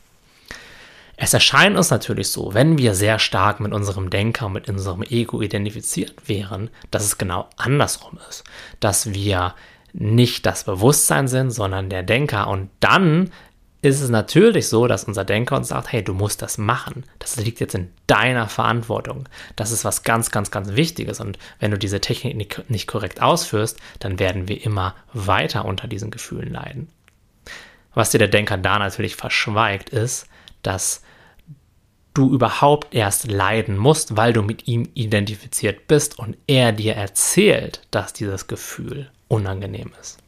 Es 1.17 1.33
erscheint 1.33 1.77
uns 1.77 1.91
natürlich 1.91 2.29
so, 2.29 2.53
wenn 2.53 2.77
wir 2.77 2.95
sehr 2.95 3.19
stark 3.19 3.59
mit 3.61 3.73
unserem 3.73 4.11
Denker, 4.11 4.51
mit 4.51 4.69
unserem 4.69 5.03
Ego 5.03 5.41
identifiziert 5.41 6.15
wären, 6.29 6.69
dass 6.91 7.05
es 7.05 7.17
genau 7.17 7.49
andersrum 7.57 8.19
ist. 8.29 8.45
Dass 8.81 9.15
wir 9.15 9.55
nicht 9.95 10.45
das 10.45 10.65
Bewusstsein 10.65 11.27
sind, 11.27 11.51
sondern 11.51 11.89
der 11.89 12.03
Denker. 12.03 12.49
Und 12.49 12.69
dann 12.81 13.31
ist 13.81 14.03
es 14.03 14.11
natürlich 14.11 14.69
so, 14.69 14.87
dass 14.87 15.05
unser 15.05 15.25
Denker 15.25 15.57
uns 15.57 15.69
sagt, 15.69 15.91
hey, 15.91 16.03
du 16.03 16.13
musst 16.13 16.43
das 16.43 16.59
machen. 16.59 17.05
Das 17.19 17.37
liegt 17.37 17.61
jetzt 17.61 17.75
in 17.75 17.91
deiner 18.07 18.49
Verantwortung. 18.49 19.27
Das 19.55 19.71
ist 19.71 19.87
was 19.87 20.03
ganz, 20.03 20.31
ganz, 20.31 20.51
ganz 20.51 20.73
Wichtiges. 20.73 21.21
Und 21.21 21.39
wenn 21.61 21.71
du 21.71 21.79
diese 21.79 22.01
Technik 22.01 22.69
nicht 22.69 22.89
korrekt 22.89 23.23
ausführst, 23.23 23.79
dann 24.01 24.19
werden 24.19 24.49
wir 24.49 24.63
immer 24.63 24.95
weiter 25.15 25.65
unter 25.65 25.89
diesen 25.89 26.11
Gefühlen 26.11 26.53
leiden. 26.53 26.89
Was 27.95 28.11
dir 28.11 28.19
der 28.19 28.29
Denker 28.29 28.59
da 28.59 28.79
natürlich 28.79 29.17
verschweigt, 29.17 29.89
ist, 29.89 30.27
dass 30.67 31.03
du 32.15 32.33
überhaupt 32.33 32.95
erst 32.95 33.31
leiden 33.31 33.77
musst, 33.77 34.17
weil 34.17 34.33
du 34.33 34.43
mit 34.43 34.67
ihm 34.67 34.89
identifiziert 34.95 35.87
bist 35.87 36.19
und 36.19 36.37
er 36.47 36.73
dir 36.73 36.95
erzählt, 36.95 37.83
dass 37.91 38.13
dieses 38.13 38.47
Gefühl 38.47 39.11
unangenehm 39.29 39.93
ist. 40.01 40.19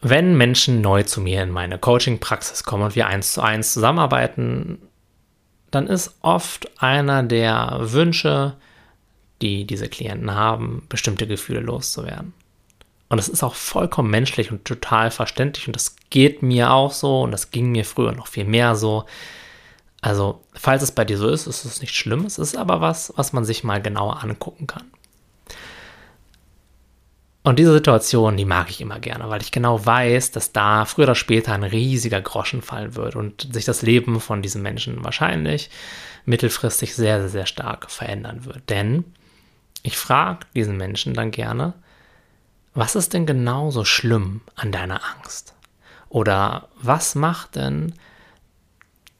Wenn 0.00 0.36
Menschen 0.36 0.80
neu 0.80 1.02
zu 1.04 1.20
mir 1.20 1.42
in 1.42 1.50
meine 1.50 1.78
Coaching-Praxis 1.78 2.64
kommen 2.64 2.84
und 2.84 2.96
wir 2.96 3.06
eins 3.06 3.34
zu 3.34 3.40
eins 3.40 3.72
zusammenarbeiten, 3.72 4.78
dann 5.70 5.86
ist 5.86 6.16
oft 6.20 6.70
einer 6.82 7.22
der 7.22 7.78
Wünsche, 7.80 8.56
die 9.40 9.64
diese 9.64 9.88
Klienten 9.88 10.34
haben, 10.34 10.86
bestimmte 10.88 11.26
Gefühle 11.26 11.60
loszuwerden. 11.60 12.32
Und 13.12 13.18
das 13.18 13.28
ist 13.28 13.42
auch 13.42 13.54
vollkommen 13.54 14.08
menschlich 14.08 14.50
und 14.50 14.64
total 14.64 15.10
verständlich 15.10 15.66
und 15.66 15.76
das 15.76 15.96
geht 16.08 16.42
mir 16.42 16.70
auch 16.70 16.92
so 16.92 17.20
und 17.20 17.30
das 17.30 17.50
ging 17.50 17.70
mir 17.70 17.84
früher 17.84 18.12
noch 18.12 18.26
viel 18.26 18.46
mehr 18.46 18.74
so. 18.74 19.04
Also, 20.00 20.40
falls 20.54 20.82
es 20.82 20.92
bei 20.92 21.04
dir 21.04 21.18
so 21.18 21.28
ist, 21.28 21.46
ist 21.46 21.66
es 21.66 21.82
nicht 21.82 21.94
schlimm. 21.94 22.24
Es 22.24 22.38
ist 22.38 22.56
aber 22.56 22.80
was, 22.80 23.12
was 23.16 23.34
man 23.34 23.44
sich 23.44 23.64
mal 23.64 23.82
genauer 23.82 24.24
angucken 24.24 24.66
kann. 24.66 24.84
Und 27.42 27.58
diese 27.58 27.74
Situation, 27.74 28.38
die 28.38 28.46
mag 28.46 28.70
ich 28.70 28.80
immer 28.80 28.98
gerne, 28.98 29.28
weil 29.28 29.42
ich 29.42 29.52
genau 29.52 29.84
weiß, 29.84 30.30
dass 30.30 30.52
da 30.52 30.86
früher 30.86 31.04
oder 31.04 31.14
später 31.14 31.52
ein 31.52 31.64
riesiger 31.64 32.22
Groschen 32.22 32.62
fallen 32.62 32.96
wird 32.96 33.14
und 33.14 33.52
sich 33.52 33.66
das 33.66 33.82
Leben 33.82 34.20
von 34.20 34.40
diesen 34.40 34.62
Menschen 34.62 35.04
wahrscheinlich 35.04 35.68
mittelfristig 36.24 36.94
sehr, 36.94 37.20
sehr, 37.20 37.28
sehr 37.28 37.46
stark 37.46 37.90
verändern 37.90 38.46
wird. 38.46 38.70
Denn 38.70 39.04
ich 39.82 39.98
frage 39.98 40.46
diesen 40.54 40.78
Menschen 40.78 41.12
dann 41.12 41.30
gerne, 41.30 41.74
was 42.74 42.94
ist 42.94 43.12
denn 43.12 43.26
genau 43.26 43.70
so 43.70 43.84
schlimm 43.84 44.40
an 44.54 44.72
deiner 44.72 45.00
Angst? 45.16 45.54
Oder 46.08 46.68
was 46.80 47.14
macht 47.14 47.56
denn 47.56 47.94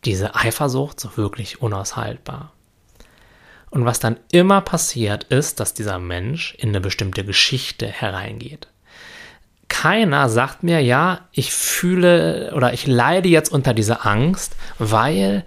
diese 0.04 0.34
Eifersucht 0.34 1.00
so 1.00 1.16
wirklich 1.16 1.62
unaushaltbar? 1.62 2.52
Und 3.70 3.84
was 3.86 4.00
dann 4.00 4.18
immer 4.30 4.60
passiert 4.60 5.24
ist, 5.24 5.58
dass 5.58 5.72
dieser 5.72 5.98
Mensch 5.98 6.54
in 6.58 6.70
eine 6.70 6.80
bestimmte 6.80 7.24
Geschichte 7.24 7.86
hereingeht. 7.86 8.68
Keiner 9.68 10.28
sagt 10.28 10.62
mir, 10.62 10.80
ja, 10.80 11.20
ich 11.32 11.52
fühle 11.52 12.52
oder 12.54 12.74
ich 12.74 12.86
leide 12.86 13.30
jetzt 13.30 13.50
unter 13.50 13.72
dieser 13.72 14.04
Angst, 14.06 14.54
weil 14.78 15.44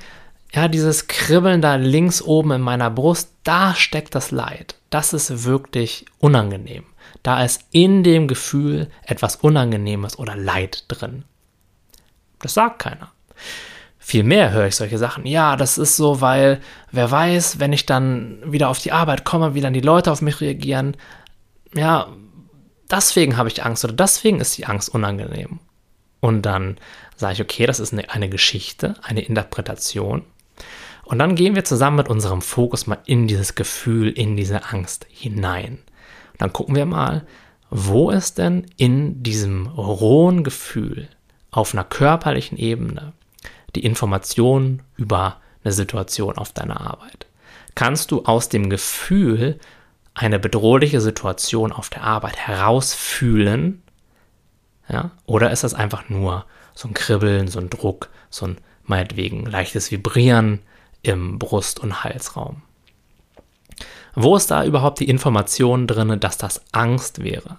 ja, 0.51 0.67
dieses 0.67 1.07
Kribbeln 1.07 1.61
da 1.61 1.75
links 1.75 2.21
oben 2.21 2.51
in 2.51 2.61
meiner 2.61 2.89
Brust, 2.89 3.33
da 3.43 3.75
steckt 3.75 4.15
das 4.15 4.31
Leid. 4.31 4.75
Das 4.89 5.13
ist 5.13 5.43
wirklich 5.43 6.05
unangenehm. 6.17 6.85
Da 7.25 7.43
ist 7.43 7.65
in 7.71 8.03
dem 8.03 8.27
Gefühl 8.27 8.87
etwas 9.01 9.37
Unangenehmes 9.37 10.19
oder 10.19 10.35
Leid 10.35 10.83
drin. 10.89 11.25
Das 12.39 12.53
sagt 12.53 12.77
keiner. 12.77 13.13
Vielmehr 13.97 14.51
höre 14.51 14.67
ich 14.67 14.75
solche 14.75 14.99
Sachen. 14.99 15.25
Ja, 15.25 15.55
das 15.55 15.79
ist 15.79 15.97
so, 15.97 16.21
weil 16.21 16.61
wer 16.91 17.09
weiß, 17.09 17.57
wenn 17.57 17.73
ich 17.73 17.87
dann 17.87 18.43
wieder 18.45 18.69
auf 18.69 18.77
die 18.77 18.91
Arbeit 18.91 19.23
komme, 19.23 19.55
wie 19.55 19.61
dann 19.61 19.73
die 19.73 19.81
Leute 19.81 20.11
auf 20.11 20.21
mich 20.21 20.39
reagieren. 20.39 20.95
Ja, 21.73 22.09
deswegen 22.91 23.37
habe 23.37 23.49
ich 23.49 23.65
Angst 23.65 23.83
oder 23.83 23.95
deswegen 23.95 24.39
ist 24.39 24.55
die 24.59 24.67
Angst 24.67 24.89
unangenehm. 24.89 25.57
Und 26.19 26.43
dann 26.43 26.77
sage 27.15 27.33
ich, 27.33 27.41
okay, 27.41 27.65
das 27.65 27.79
ist 27.79 27.91
eine, 27.91 28.07
eine 28.11 28.29
Geschichte, 28.29 28.93
eine 29.01 29.21
Interpretation. 29.21 30.21
Und 31.05 31.17
dann 31.17 31.33
gehen 31.33 31.55
wir 31.55 31.65
zusammen 31.65 31.97
mit 31.97 32.07
unserem 32.07 32.43
Fokus 32.43 32.85
mal 32.85 32.99
in 33.07 33.27
dieses 33.27 33.55
Gefühl, 33.55 34.11
in 34.11 34.37
diese 34.37 34.65
Angst 34.65 35.07
hinein. 35.09 35.79
Dann 36.37 36.53
gucken 36.53 36.75
wir 36.75 36.85
mal, 36.85 37.25
wo 37.69 38.09
ist 38.09 38.37
denn 38.37 38.65
in 38.77 39.23
diesem 39.23 39.67
rohen 39.67 40.43
Gefühl 40.43 41.07
auf 41.51 41.73
einer 41.73 41.83
körperlichen 41.83 42.57
Ebene 42.57 43.13
die 43.75 43.85
Information 43.85 44.81
über 44.95 45.41
eine 45.63 45.73
Situation 45.73 46.37
auf 46.37 46.53
deiner 46.53 46.81
Arbeit? 46.81 47.27
Kannst 47.73 48.11
du 48.11 48.23
aus 48.23 48.49
dem 48.49 48.69
Gefühl 48.69 49.59
eine 50.13 50.39
bedrohliche 50.39 51.01
Situation 51.01 51.71
auf 51.71 51.89
der 51.89 52.03
Arbeit 52.03 52.37
herausfühlen? 52.37 53.83
Ja? 54.87 55.11
Oder 55.25 55.51
ist 55.51 55.63
das 55.63 55.73
einfach 55.73 56.09
nur 56.09 56.45
so 56.73 56.87
ein 56.87 56.93
Kribbeln, 56.93 57.47
so 57.47 57.59
ein 57.59 57.69
Druck, 57.69 58.09
so 58.29 58.47
ein 58.47 58.57
meinetwegen 58.83 59.45
leichtes 59.45 59.91
Vibrieren 59.91 60.59
im 61.01 61.37
Brust- 61.39 61.79
und 61.79 62.03
Halsraum? 62.03 62.61
Wo 64.15 64.35
ist 64.35 64.49
da 64.49 64.63
überhaupt 64.63 64.99
die 64.99 65.09
Information 65.09 65.87
drin, 65.87 66.19
dass 66.19 66.37
das 66.37 66.61
Angst 66.71 67.23
wäre? 67.23 67.57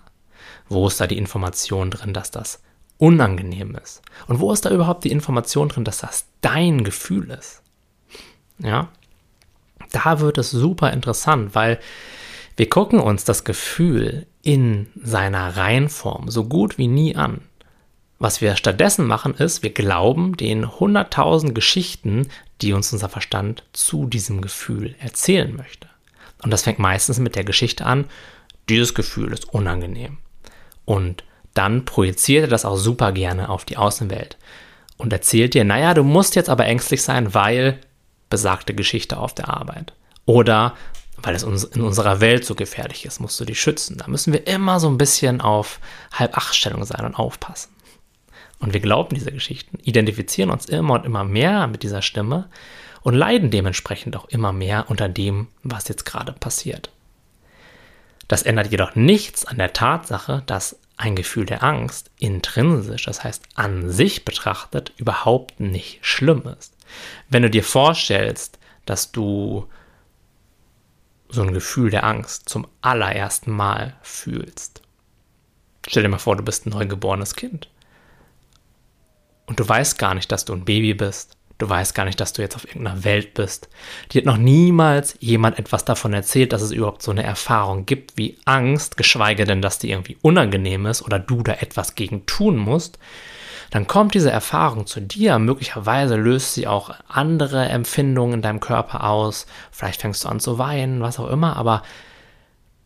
Wo 0.68 0.88
ist 0.88 1.00
da 1.00 1.06
die 1.06 1.18
Information 1.18 1.90
drin, 1.90 2.12
dass 2.12 2.30
das 2.30 2.62
unangenehm 2.98 3.76
ist? 3.76 4.02
Und 4.26 4.40
wo 4.40 4.52
ist 4.52 4.64
da 4.64 4.70
überhaupt 4.70 5.04
die 5.04 5.10
Information 5.10 5.68
drin, 5.68 5.84
dass 5.84 5.98
das 5.98 6.26
dein 6.40 6.82
Gefühl 6.82 7.30
ist? 7.30 7.62
Ja, 8.58 8.88
da 9.92 10.20
wird 10.20 10.38
es 10.38 10.50
super 10.50 10.92
interessant, 10.92 11.54
weil 11.54 11.78
wir 12.56 12.70
gucken 12.70 13.00
uns 13.00 13.24
das 13.24 13.44
Gefühl 13.44 14.26
in 14.42 14.86
seiner 15.02 15.56
Reihenform 15.56 16.30
so 16.30 16.44
gut 16.44 16.78
wie 16.78 16.88
nie 16.88 17.16
an. 17.16 17.42
Was 18.18 18.40
wir 18.40 18.56
stattdessen 18.56 19.06
machen, 19.06 19.34
ist, 19.34 19.62
wir 19.62 19.74
glauben 19.74 20.38
den 20.38 20.64
100.000 20.64 21.52
Geschichten, 21.52 22.28
die 22.62 22.72
uns 22.72 22.90
unser 22.94 23.10
Verstand 23.10 23.64
zu 23.74 24.06
diesem 24.06 24.40
Gefühl 24.40 24.94
erzählen 24.98 25.54
möchte. 25.54 25.88
Und 26.42 26.50
das 26.50 26.62
fängt 26.62 26.78
meistens 26.78 27.18
mit 27.18 27.36
der 27.36 27.44
Geschichte 27.44 27.84
an, 27.86 28.06
dieses 28.68 28.94
Gefühl 28.94 29.32
ist 29.32 29.52
unangenehm. 29.52 30.18
Und 30.84 31.24
dann 31.54 31.84
projiziert 31.84 32.44
er 32.44 32.48
das 32.48 32.64
auch 32.64 32.76
super 32.76 33.12
gerne 33.12 33.48
auf 33.48 33.64
die 33.64 33.76
Außenwelt. 33.76 34.36
und 34.98 35.12
erzählt 35.12 35.52
dir, 35.52 35.64
naja, 35.64 35.92
du 35.92 36.04
musst 36.04 36.36
jetzt 36.36 36.48
aber 36.48 36.64
ängstlich 36.64 37.02
sein, 37.02 37.34
weil 37.34 37.80
besagte 38.30 38.74
Geschichte 38.74 39.18
auf 39.18 39.34
der 39.34 39.50
Arbeit. 39.50 39.92
Oder 40.24 40.74
weil 41.18 41.34
es 41.34 41.44
uns 41.44 41.64
in 41.64 41.82
unserer 41.82 42.20
Welt 42.20 42.44
so 42.44 42.54
gefährlich 42.54 43.04
ist, 43.04 43.20
musst 43.20 43.38
du 43.40 43.44
dich 43.44 43.60
schützen. 43.60 43.98
Da 43.98 44.06
müssen 44.06 44.32
wir 44.32 44.46
immer 44.46 44.80
so 44.80 44.88
ein 44.88 44.98
bisschen 44.98 45.40
auf 45.40 45.80
Halbachtstellung 46.12 46.84
sein 46.84 47.04
und 47.04 47.14
aufpassen. 47.14 47.74
Und 48.58 48.72
wir 48.72 48.80
glauben 48.80 49.14
diese 49.14 49.32
Geschichten, 49.32 49.78
identifizieren 49.82 50.50
uns 50.50 50.66
immer 50.66 50.94
und 50.94 51.04
immer 51.04 51.24
mehr 51.24 51.66
mit 51.66 51.82
dieser 51.82 52.02
Stimme 52.02 52.48
und 53.06 53.14
leiden 53.14 53.52
dementsprechend 53.52 54.16
auch 54.16 54.24
immer 54.30 54.52
mehr 54.52 54.86
unter 54.90 55.08
dem, 55.08 55.46
was 55.62 55.86
jetzt 55.86 56.06
gerade 56.06 56.32
passiert. 56.32 56.90
Das 58.26 58.42
ändert 58.42 58.72
jedoch 58.72 58.96
nichts 58.96 59.44
an 59.44 59.58
der 59.58 59.72
Tatsache, 59.72 60.42
dass 60.46 60.80
ein 60.96 61.14
Gefühl 61.14 61.46
der 61.46 61.62
Angst 61.62 62.10
intrinsisch, 62.18 63.04
das 63.04 63.22
heißt 63.22 63.44
an 63.54 63.88
sich 63.88 64.24
betrachtet, 64.24 64.92
überhaupt 64.96 65.60
nicht 65.60 66.04
schlimm 66.04 66.52
ist. 66.58 66.74
Wenn 67.28 67.44
du 67.44 67.48
dir 67.48 67.62
vorstellst, 67.62 68.58
dass 68.86 69.12
du 69.12 69.68
so 71.28 71.42
ein 71.42 71.54
Gefühl 71.54 71.90
der 71.90 72.02
Angst 72.02 72.48
zum 72.48 72.66
allerersten 72.80 73.52
Mal 73.52 73.94
fühlst. 74.02 74.82
Stell 75.86 76.02
dir 76.02 76.08
mal 76.08 76.18
vor, 76.18 76.34
du 76.34 76.42
bist 76.42 76.66
ein 76.66 76.70
neugeborenes 76.70 77.36
Kind. 77.36 77.68
Und 79.46 79.60
du 79.60 79.68
weißt 79.68 79.96
gar 79.96 80.14
nicht, 80.14 80.32
dass 80.32 80.44
du 80.44 80.54
ein 80.54 80.64
Baby 80.64 80.94
bist. 80.94 81.35
Du 81.58 81.68
weißt 81.68 81.94
gar 81.94 82.04
nicht, 82.04 82.20
dass 82.20 82.32
du 82.34 82.42
jetzt 82.42 82.54
auf 82.54 82.66
irgendeiner 82.66 83.04
Welt 83.04 83.34
bist. 83.34 83.68
Dir 84.12 84.20
hat 84.20 84.26
noch 84.26 84.36
niemals 84.36 85.16
jemand 85.20 85.58
etwas 85.58 85.84
davon 85.84 86.12
erzählt, 86.12 86.52
dass 86.52 86.62
es 86.62 86.72
überhaupt 86.72 87.02
so 87.02 87.10
eine 87.10 87.22
Erfahrung 87.22 87.86
gibt 87.86 88.18
wie 88.18 88.36
Angst, 88.44 88.96
geschweige 88.96 89.44
denn, 89.44 89.62
dass 89.62 89.78
die 89.78 89.90
irgendwie 89.90 90.18
unangenehm 90.20 90.86
ist 90.86 91.02
oder 91.02 91.18
du 91.18 91.42
da 91.42 91.52
etwas 91.52 91.94
gegen 91.94 92.26
tun 92.26 92.56
musst 92.56 92.98
dann 93.70 93.86
kommt 93.86 94.14
diese 94.14 94.30
Erfahrung 94.30 94.86
zu 94.86 95.00
dir. 95.00 95.38
Möglicherweise 95.38 96.16
löst 96.16 96.54
sie 96.54 96.66
auch 96.66 96.90
andere 97.08 97.66
Empfindungen 97.66 98.34
in 98.34 98.42
deinem 98.42 98.60
Körper 98.60 99.04
aus. 99.04 99.46
Vielleicht 99.70 100.00
fängst 100.00 100.24
du 100.24 100.28
an 100.28 100.40
zu 100.40 100.58
weinen, 100.58 101.00
was 101.00 101.18
auch 101.18 101.28
immer, 101.28 101.56
aber 101.56 101.82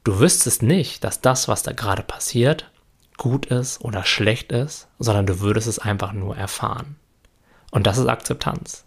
du 0.05 0.19
wüsstest 0.19 0.63
nicht, 0.63 1.05
dass 1.05 1.21
das, 1.21 1.49
was 1.49 1.63
da 1.63 1.73
gerade 1.73 2.03
passiert, 2.03 2.71
gut 3.17 3.47
ist 3.47 3.83
oder 3.85 4.05
schlecht 4.05 4.53
ist, 4.53 4.89
sondern 4.99 5.27
du 5.27 5.41
würdest 5.41 5.69
es 5.69 5.79
einfach 5.79 6.13
nur 6.13 6.37
erfahren. 6.37 6.97
Und 7.71 7.87
das 7.87 7.99
ist 7.99 8.07
Akzeptanz. 8.07 8.85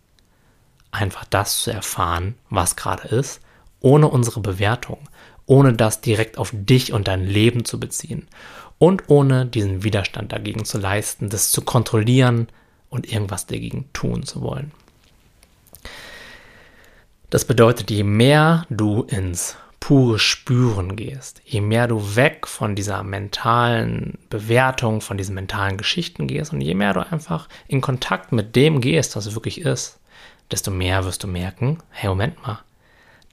Einfach 0.92 1.26
das 1.26 1.62
zu 1.62 1.72
erfahren, 1.72 2.36
was 2.50 2.76
gerade 2.76 3.08
ist, 3.08 3.42
ohne 3.80 4.08
unsere 4.08 4.40
Bewertung, 4.40 5.10
ohne 5.46 5.74
das 5.74 6.02
direkt 6.02 6.38
auf 6.38 6.52
dich 6.54 6.94
und 6.94 7.08
dein 7.08 7.26
Leben 7.26 7.66
zu 7.66 7.80
beziehen 7.80 8.28
und 8.78 9.04
ohne 9.08 9.46
diesen 9.46 9.84
Widerstand 9.84 10.32
dagegen 10.32 10.66
zu 10.66 10.78
leisten, 10.78 11.30
das 11.30 11.52
zu 11.52 11.62
kontrollieren 11.62 12.48
und 12.90 13.12
irgendwas 13.12 13.46
dagegen 13.46 13.90
tun 13.94 14.24
zu 14.24 14.42
wollen. 14.42 14.72
Das 17.30 17.46
bedeutet, 17.46 17.90
je 17.90 18.04
mehr 18.04 18.66
du 18.70 19.04
ins 19.04 19.58
pure 19.84 20.18
Spüren 20.18 20.96
gehst, 20.96 21.42
je 21.44 21.60
mehr 21.60 21.90
du 21.90 22.16
weg 22.16 22.48
von 22.48 22.74
dieser 22.74 23.04
mentalen 23.04 24.18
Bewertung, 24.30 25.02
von 25.02 25.18
diesen 25.18 25.36
mentalen 25.36 25.76
Geschichten 25.76 26.26
gehst 26.26 26.54
und 26.54 26.62
je 26.62 26.74
mehr 26.74 26.94
du 26.94 27.06
einfach 27.06 27.50
in 27.68 27.82
Kontakt 27.82 28.32
mit 28.32 28.56
dem 28.56 28.80
gehst, 28.80 29.18
was 29.18 29.36
wirklich 29.36 29.60
ist, 29.60 30.00
desto 30.52 30.72
mehr 30.72 31.04
wirst 31.04 31.26
du 31.26 31.28
merken, 31.28 31.80
hey, 31.90 32.08
Moment 32.08 32.42
mal, 32.44 32.60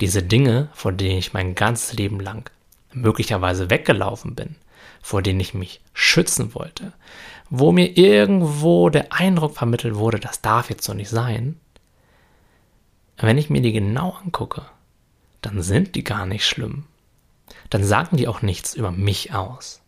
diese 0.00 0.24
Dinge, 0.24 0.70
vor 0.72 0.90
denen 0.90 1.18
ich 1.18 1.32
mein 1.32 1.54
ganzes 1.54 1.92
Leben 1.92 2.18
lang 2.18 2.50
möglicherweise 2.92 3.70
weggelaufen 3.70 4.34
bin, 4.34 4.56
vor 5.00 5.22
denen 5.22 5.38
ich 5.38 5.54
mich 5.54 5.80
schützen 5.94 6.52
wollte, 6.56 6.92
wo 7.48 7.70
mir 7.70 7.96
irgendwo 7.96 8.90
der 8.90 9.12
Eindruck 9.12 9.54
vermittelt 9.54 9.94
wurde, 9.94 10.18
das 10.18 10.42
darf 10.42 10.68
jetzt 10.68 10.82
so 10.82 10.94
nicht 10.94 11.10
sein, 11.10 11.60
wenn 13.18 13.38
ich 13.38 13.50
mir 13.50 13.62
die 13.62 13.72
genau 13.72 14.16
angucke, 14.24 14.62
dann 15.42 15.62
sind 15.62 15.94
die 15.94 16.04
gar 16.04 16.26
nicht 16.26 16.46
schlimm. 16.46 16.84
Dann 17.70 17.84
sagen 17.84 18.16
die 18.16 18.28
auch 18.28 18.42
nichts 18.42 18.74
über 18.74 18.90
mich 18.90 19.34
aus 19.34 19.80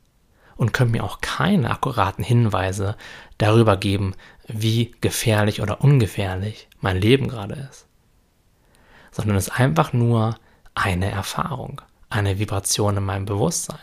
und 0.56 0.72
können 0.72 0.90
mir 0.92 1.04
auch 1.04 1.20
keine 1.20 1.70
akkuraten 1.70 2.24
Hinweise 2.24 2.96
darüber 3.38 3.76
geben, 3.76 4.14
wie 4.46 4.94
gefährlich 5.00 5.62
oder 5.62 5.82
ungefährlich 5.82 6.68
mein 6.80 6.96
Leben 6.96 7.28
gerade 7.28 7.68
ist. 7.70 7.86
Sondern 9.10 9.36
es 9.36 9.48
ist 9.48 9.58
einfach 9.58 9.92
nur 9.92 10.38
eine 10.74 11.10
Erfahrung, 11.10 11.82
eine 12.08 12.38
Vibration 12.38 12.96
in 12.96 13.04
meinem 13.04 13.26
Bewusstsein 13.26 13.78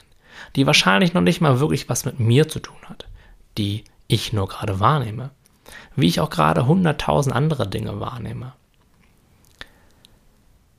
die 0.55 0.65
wahrscheinlich 0.65 1.13
noch 1.13 1.21
nicht 1.21 1.41
mal 1.41 1.59
wirklich 1.59 1.89
was 1.89 2.05
mit 2.05 2.19
mir 2.19 2.47
zu 2.47 2.59
tun 2.59 2.77
hat, 2.85 3.07
die 3.57 3.83
ich 4.07 4.33
nur 4.33 4.47
gerade 4.47 4.79
wahrnehme, 4.79 5.31
wie 5.95 6.07
ich 6.07 6.19
auch 6.19 6.29
gerade 6.29 6.65
hunderttausend 6.65 7.35
andere 7.35 7.67
Dinge 7.67 7.99
wahrnehme. 7.99 8.53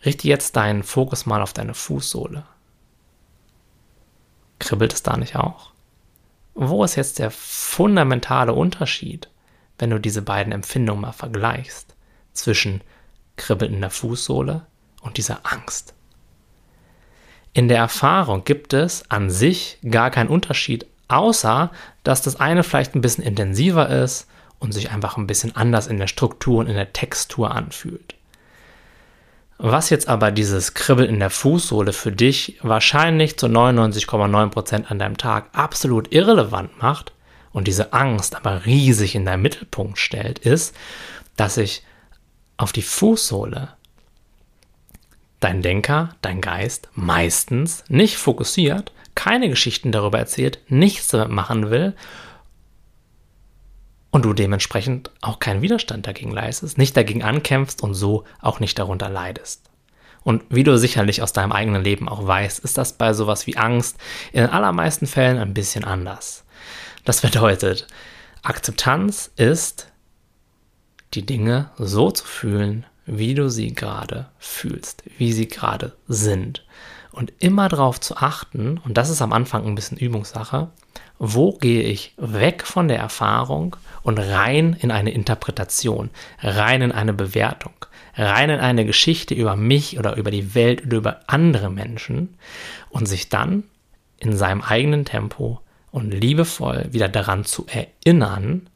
Richte 0.04 0.28
jetzt 0.28 0.56
deinen 0.56 0.82
Fokus 0.82 1.26
mal 1.26 1.42
auf 1.42 1.52
deine 1.52 1.74
Fußsohle. 1.74 2.44
Kribbelt 4.58 4.92
es 4.92 5.02
da 5.02 5.16
nicht 5.16 5.36
auch? 5.36 5.70
Wo 6.54 6.84
ist 6.84 6.96
jetzt 6.96 7.18
der 7.18 7.30
fundamentale 7.30 8.52
Unterschied, 8.52 9.28
wenn 9.78 9.90
du 9.90 9.98
diese 9.98 10.22
beiden 10.22 10.52
Empfindungen 10.52 11.02
mal 11.02 11.12
vergleichst, 11.12 11.94
zwischen 12.32 12.80
Kribbeln 13.36 13.74
in 13.74 13.80
der 13.80 13.90
Fußsohle 13.90 14.66
und 15.02 15.16
dieser 15.16 15.40
Angst? 15.42 15.94
In 17.52 17.68
der 17.68 17.78
Erfahrung 17.78 18.44
gibt 18.44 18.72
es 18.72 19.10
an 19.10 19.30
sich 19.30 19.78
gar 19.88 20.10
keinen 20.10 20.28
Unterschied, 20.28 20.86
außer 21.08 21.70
dass 22.04 22.22
das 22.22 22.38
eine 22.38 22.62
vielleicht 22.62 22.94
ein 22.94 23.00
bisschen 23.00 23.24
intensiver 23.24 23.88
ist 23.88 24.28
und 24.60 24.72
sich 24.72 24.90
einfach 24.90 25.16
ein 25.16 25.26
bisschen 25.26 25.56
anders 25.56 25.88
in 25.88 25.98
der 25.98 26.06
Struktur 26.06 26.58
und 26.58 26.68
in 26.68 26.76
der 26.76 26.92
Textur 26.92 27.50
anfühlt. 27.50 28.14
Was 29.62 29.90
jetzt 29.90 30.09
aber 30.09 30.31
dieses 30.31 30.73
Kribbeln 30.73 31.11
in 31.11 31.18
der 31.18 31.29
Fußsohle 31.29 31.92
für 31.92 32.12
dich 32.12 32.59
wahrscheinlich 32.62 33.38
zu 33.38 33.44
99,9% 33.46 34.87
an 34.87 34.99
deinem 34.99 35.18
Tag 35.18 35.51
absolut 35.53 36.14
irrelevant 36.14 36.81
macht 36.81 37.12
und 37.53 37.68
diese 37.68 37.92
Angst 37.92 38.37
aber 38.37 38.64
riesig 38.64 39.14
in 39.14 39.27
deinen 39.27 39.42
Mittelpunkt 39.42 39.99
stellt, 39.99 40.38
ist, 40.38 40.75
dass 41.37 41.57
sich 41.57 41.83
auf 42.57 42.73
die 42.73 42.81
Fußsohle 42.81 43.68
dein 45.40 45.61
Denker, 45.61 46.14
dein 46.23 46.40
Geist 46.40 46.88
meistens 46.94 47.85
nicht 47.88 48.16
fokussiert, 48.16 48.92
keine 49.14 49.51
Geschichten 49.51 49.92
darüber 49.92 50.18
erzählt, 50.18 50.59
nichts 50.68 51.09
damit 51.09 51.33
machen 51.33 51.68
will 51.68 51.94
und 54.11 54.25
du 54.25 54.33
dementsprechend 54.33 55.11
auch 55.20 55.38
keinen 55.38 55.62
Widerstand 55.62 56.07
dagegen 56.07 56.33
leistest, 56.33 56.79
nicht 56.79 56.96
dagegen 56.96 57.23
ankämpfst 57.23 57.83
und 57.83 57.94
so 57.94 58.25
auch 58.40 58.61
nicht 58.61 58.79
darunter 58.79 59.09
leidest. 59.09 59.70
Und 60.23 60.42
wie 60.51 60.64
du 60.64 60.77
sicherlich 60.77 61.23
aus 61.23 61.33
deinem 61.33 61.53
eigenen 61.53 61.83
Leben 61.83 62.09
auch 62.09 62.27
weißt, 62.27 62.59
ist 62.61 62.77
das 62.77 62.92
bei 62.92 63.14
sowas 63.14 63.46
wie 63.46 63.57
Angst 63.57 63.96
in 64.33 64.42
den 64.42 64.51
allermeisten 64.51 65.07
Fällen 65.07 65.38
ein 65.38 65.55
bisschen 65.55 65.85
anders. 65.85 66.44
Das 67.05 67.23
bedeutet, 67.23 67.87
Akzeptanz 68.42 69.31
ist, 69.37 69.88
die 71.14 71.25
Dinge 71.25 71.70
so 71.79 72.11
zu 72.11 72.25
fühlen, 72.25 72.87
wie 73.07 73.35
du 73.35 73.49
sie 73.49 73.75
gerade 73.75 74.29
fühlst, 74.38 75.03
wie 75.18 75.33
sie 75.33 75.49
gerade 75.49 75.96
sind. 76.07 76.64
Und 77.12 77.33
immer 77.38 77.68
darauf 77.68 77.99
zu 77.99 78.16
achten, 78.16 78.79
und 78.79 78.96
das 78.96 79.11
ist 79.11 79.20
am 79.20 79.33
Anfang 79.33 79.66
ein 79.66 79.75
bisschen 79.75 79.99
Übungssache, 79.99 80.70
wo 81.22 81.52
gehe 81.52 81.83
ich 81.83 82.14
weg 82.16 82.66
von 82.66 82.88
der 82.88 82.98
Erfahrung 82.98 83.76
und 84.02 84.18
rein 84.18 84.74
in 84.80 84.90
eine 84.90 85.11
Interpretation, 85.11 86.09
rein 86.40 86.80
in 86.80 86.92
eine 86.92 87.12
Bewertung, 87.12 87.74
rein 88.16 88.48
in 88.48 88.59
eine 88.59 88.87
Geschichte 88.87 89.35
über 89.35 89.54
mich 89.54 89.98
oder 89.98 90.16
über 90.16 90.30
die 90.30 90.54
Welt 90.54 90.87
oder 90.87 90.96
über 90.96 91.20
andere 91.26 91.70
Menschen 91.70 92.38
und 92.88 93.06
sich 93.06 93.28
dann 93.28 93.64
in 94.18 94.35
seinem 94.35 94.62
eigenen 94.62 95.04
Tempo 95.04 95.61
und 95.90 96.11
liebevoll 96.11 96.88
wieder 96.90 97.09
daran 97.09 97.44
zu 97.44 97.66
erinnern, 97.66 98.70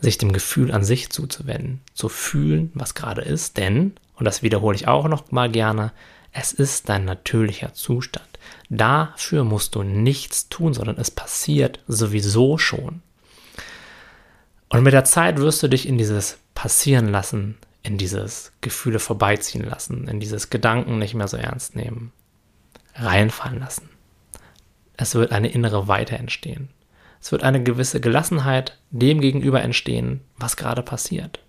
sich 0.00 0.18
dem 0.18 0.32
Gefühl 0.32 0.70
an 0.72 0.84
sich 0.84 1.08
zuzuwenden, 1.08 1.80
zu 1.94 2.10
fühlen, 2.10 2.70
was 2.74 2.94
gerade 2.94 3.22
ist, 3.22 3.56
denn, 3.56 3.94
und 4.16 4.26
das 4.26 4.42
wiederhole 4.42 4.76
ich 4.76 4.88
auch 4.88 5.08
noch 5.08 5.30
mal 5.32 5.50
gerne, 5.50 5.90
es 6.32 6.52
ist 6.52 6.90
dein 6.90 7.06
natürlicher 7.06 7.72
Zustand. 7.72 8.27
Dafür 8.70 9.44
musst 9.44 9.74
du 9.74 9.82
nichts 9.82 10.48
tun, 10.48 10.74
sondern 10.74 10.98
es 10.98 11.10
passiert 11.10 11.80
sowieso 11.86 12.58
schon. 12.58 13.02
Und 14.68 14.82
mit 14.82 14.92
der 14.92 15.04
Zeit 15.04 15.38
wirst 15.38 15.62
du 15.62 15.68
dich 15.68 15.88
in 15.88 15.96
dieses 15.96 16.38
Passieren 16.54 17.08
lassen, 17.08 17.56
in 17.82 17.96
dieses 17.96 18.52
Gefühle 18.60 18.98
vorbeiziehen 18.98 19.64
lassen, 19.64 20.08
in 20.08 20.20
dieses 20.20 20.50
Gedanken 20.50 20.98
nicht 20.98 21.14
mehr 21.14 21.28
so 21.28 21.36
ernst 21.36 21.76
nehmen, 21.76 22.12
reinfallen 22.94 23.60
lassen. 23.60 23.88
Es 24.96 25.14
wird 25.14 25.32
eine 25.32 25.48
innere 25.48 25.88
Weite 25.88 26.18
entstehen. 26.18 26.68
Es 27.20 27.32
wird 27.32 27.42
eine 27.42 27.62
gewisse 27.62 28.00
Gelassenheit 28.00 28.78
dem 28.90 29.20
gegenüber 29.20 29.62
entstehen, 29.62 30.20
was 30.36 30.56
gerade 30.56 30.82
passiert. 30.82 31.40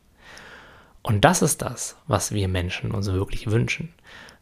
Und 1.01 1.25
das 1.25 1.41
ist 1.41 1.61
das, 1.61 1.97
was 2.07 2.31
wir 2.31 2.47
Menschen 2.47 2.91
uns 2.91 3.11
wirklich 3.11 3.49
wünschen. 3.49 3.93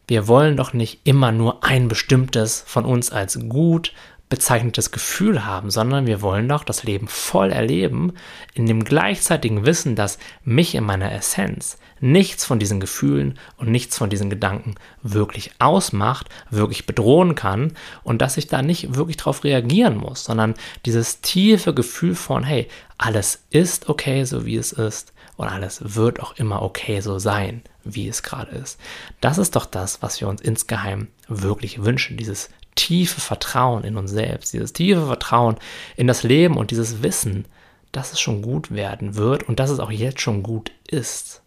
Wir 0.08 0.26
wollen 0.26 0.56
doch 0.56 0.72
nicht 0.72 1.00
immer 1.04 1.32
nur 1.32 1.62
ein 1.64 1.86
bestimmtes 1.86 2.64
von 2.66 2.86
uns 2.86 3.12
als 3.12 3.38
gut, 3.48 3.92
bezeichnetes 4.30 4.90
Gefühl 4.90 5.44
haben, 5.44 5.70
sondern 5.70 6.06
wir 6.06 6.22
wollen 6.22 6.48
doch 6.48 6.64
das 6.64 6.82
Leben 6.82 7.08
voll 7.08 7.50
erleben, 7.50 8.14
in 8.54 8.64
dem 8.64 8.84
gleichzeitigen 8.84 9.66
Wissen, 9.66 9.96
dass 9.96 10.18
mich 10.44 10.74
in 10.74 10.84
meiner 10.84 11.12
Essenz 11.12 11.78
nichts 12.00 12.46
von 12.46 12.58
diesen 12.58 12.80
Gefühlen 12.80 13.38
und 13.58 13.70
nichts 13.70 13.98
von 13.98 14.08
diesen 14.08 14.30
Gedanken 14.30 14.76
wirklich 15.02 15.52
ausmacht, 15.58 16.28
wirklich 16.48 16.86
bedrohen 16.86 17.34
kann 17.34 17.72
und 18.02 18.22
dass 18.22 18.38
ich 18.38 18.46
da 18.46 18.62
nicht 18.62 18.94
wirklich 18.94 19.18
darauf 19.18 19.44
reagieren 19.44 19.98
muss, 19.98 20.24
sondern 20.24 20.54
dieses 20.86 21.20
tiefe 21.20 21.74
Gefühl 21.74 22.14
von, 22.14 22.44
hey, 22.44 22.68
alles 22.96 23.44
ist 23.50 23.90
okay, 23.90 24.24
so 24.24 24.46
wie 24.46 24.56
es 24.56 24.72
ist 24.72 25.12
und 25.38 25.46
alles 25.48 25.94
wird 25.94 26.20
auch 26.20 26.36
immer 26.36 26.62
okay 26.62 27.00
so 27.00 27.18
sein, 27.18 27.62
wie 27.84 28.08
es 28.08 28.24
gerade 28.24 28.50
ist. 28.50 28.78
Das 29.20 29.38
ist 29.38 29.54
doch 29.56 29.66
das, 29.66 30.02
was 30.02 30.20
wir 30.20 30.28
uns 30.28 30.42
insgeheim 30.42 31.08
wirklich 31.28 31.84
wünschen, 31.84 32.16
dieses 32.16 32.50
tiefe 32.74 33.20
Vertrauen 33.20 33.84
in 33.84 33.96
uns 33.96 34.10
selbst, 34.10 34.52
dieses 34.52 34.72
tiefe 34.72 35.06
Vertrauen 35.06 35.56
in 35.96 36.08
das 36.08 36.24
Leben 36.24 36.56
und 36.56 36.72
dieses 36.72 37.04
Wissen, 37.04 37.46
dass 37.92 38.12
es 38.12 38.20
schon 38.20 38.42
gut 38.42 38.72
werden 38.72 39.14
wird 39.14 39.44
und 39.44 39.60
dass 39.60 39.70
es 39.70 39.78
auch 39.78 39.92
jetzt 39.92 40.20
schon 40.20 40.42
gut 40.42 40.72
ist. 40.88 41.40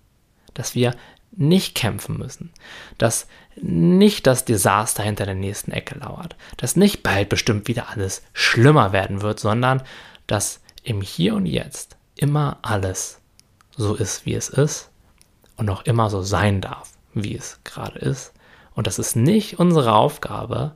Dass 0.54 0.74
wir 0.74 0.96
nicht 1.34 1.76
kämpfen 1.76 2.18
müssen, 2.18 2.52
dass 2.98 3.28
nicht 3.58 4.26
das 4.26 4.46
Desaster 4.46 5.04
hinter 5.04 5.26
der 5.26 5.36
nächsten 5.36 5.72
Ecke 5.72 6.00
lauert, 6.00 6.38
dass 6.56 6.78
nicht 6.78 7.04
bald 7.04 7.28
bestimmt 7.28 7.68
wieder 7.68 7.90
alles 7.90 8.24
schlimmer 8.32 8.94
werden 8.94 9.22
wird, 9.22 9.40
sondern 9.42 9.84
dass 10.28 10.62
im 10.82 11.02
Hier 11.02 11.36
und 11.36 11.46
Jetzt 11.46 11.98
immer 12.16 12.60
alles 12.62 13.21
so 13.82 13.96
ist, 13.96 14.26
wie 14.26 14.34
es 14.34 14.50
ist 14.50 14.90
und 15.58 15.70
auch 15.70 15.84
immer 15.84 16.10
so 16.10 16.22
sein 16.22 16.62
darf, 16.62 16.92
wie 17.14 17.36
es 17.36 17.60
gerade 17.64 18.00
ist. 18.00 18.34
Und 18.74 18.88
das 18.88 19.00
ist 19.00 19.16
nicht 19.16 19.60
unsere 19.60 19.94
Aufgabe, 19.94 20.76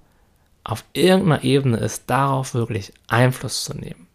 auf 0.64 0.84
irgendeiner 0.94 1.44
Ebene 1.44 1.78
ist, 1.78 2.10
darauf 2.10 2.54
wirklich 2.54 2.94
Einfluss 3.08 3.64
zu 3.64 3.76
nehmen. 3.76 4.08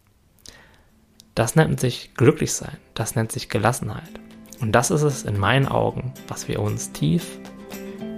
Das 1.33 1.55
nennt 1.55 1.79
sich 1.79 2.13
glücklich 2.13 2.53
sein, 2.53 2.77
das 2.93 3.15
nennt 3.15 3.31
sich 3.31 3.49
Gelassenheit. 3.49 4.11
Und 4.59 4.73
das 4.73 4.91
ist 4.91 5.01
es 5.01 5.23
in 5.23 5.39
meinen 5.39 5.67
Augen, 5.67 6.13
was 6.27 6.47
wir 6.47 6.59
uns 6.59 6.91
tief 6.91 7.39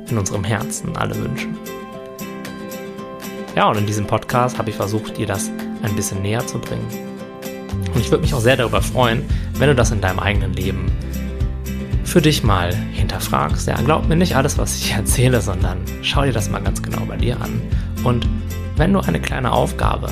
in 0.10 0.18
unserem 0.18 0.44
Herzen 0.44 0.98
alle 0.98 1.16
wünschen. 1.16 1.58
Ja, 3.56 3.70
und 3.70 3.78
in 3.78 3.86
diesem 3.86 4.08
Podcast 4.08 4.58
habe 4.58 4.72
ich 4.72 4.76
versucht, 4.76 5.18
dir 5.18 5.28
das 5.28 5.50
ein 5.84 5.96
bisschen 5.96 6.22
näher 6.24 6.46
zu 6.46 6.60
bringen. 6.60 6.88
Und 7.94 8.02
ich 8.02 8.10
würde 8.10 8.24
mich 8.24 8.34
auch 8.34 8.40
sehr 8.40 8.58
darüber 8.58 8.82
freuen, 8.82 9.24
wenn 9.58 9.70
du 9.70 9.76
das 9.76 9.92
in 9.92 10.02
deinem 10.02 10.20
eigenen 10.20 10.54
Leben 10.54 10.92
für 12.04 12.22
dich 12.22 12.44
mal 12.44 12.74
hinterfragst. 12.74 13.68
Ja, 13.68 13.76
glaub 13.76 14.08
mir 14.08 14.16
nicht 14.16 14.36
alles, 14.36 14.58
was 14.58 14.78
ich 14.78 14.92
erzähle, 14.96 15.42
sondern 15.42 15.78
schau 16.02 16.24
dir 16.24 16.34
das 16.34 16.50
mal 16.50 16.62
ganz 16.62 16.82
genau 16.82 17.06
bei 17.06 17.18
dir 17.18 17.40
an 17.42 17.62
und 18.04 18.28
wenn 18.76 18.94
du 18.94 19.00
eine 19.00 19.20
kleine 19.20 19.52
Aufgabe 19.52 20.08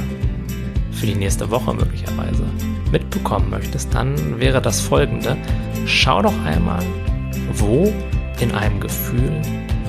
für 0.91 1.07
die 1.07 1.15
nächste 1.15 1.49
Woche 1.49 1.73
möglicherweise 1.73 2.43
mitbekommen 2.91 3.49
möchtest, 3.49 3.93
dann 3.93 4.39
wäre 4.39 4.61
das 4.61 4.81
folgende. 4.81 5.35
Schau 5.85 6.21
doch 6.21 6.45
einmal, 6.45 6.83
wo 7.53 7.91
in 8.39 8.51
einem 8.51 8.79
Gefühl 8.79 9.41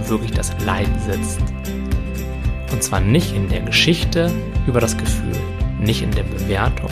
wirklich 0.07 0.31
das 0.31 0.53
Leid 0.65 0.89
sitzt. 1.01 1.43
Und 2.73 2.83
zwar 2.83 3.01
nicht 3.01 3.35
in 3.35 3.49
der 3.49 3.61
Geschichte 3.61 4.31
über 4.67 4.81
das 4.81 4.97
Gefühl, 4.97 5.37
nicht 5.79 6.03
in 6.03 6.11
der 6.13 6.23
Bewertung, 6.23 6.91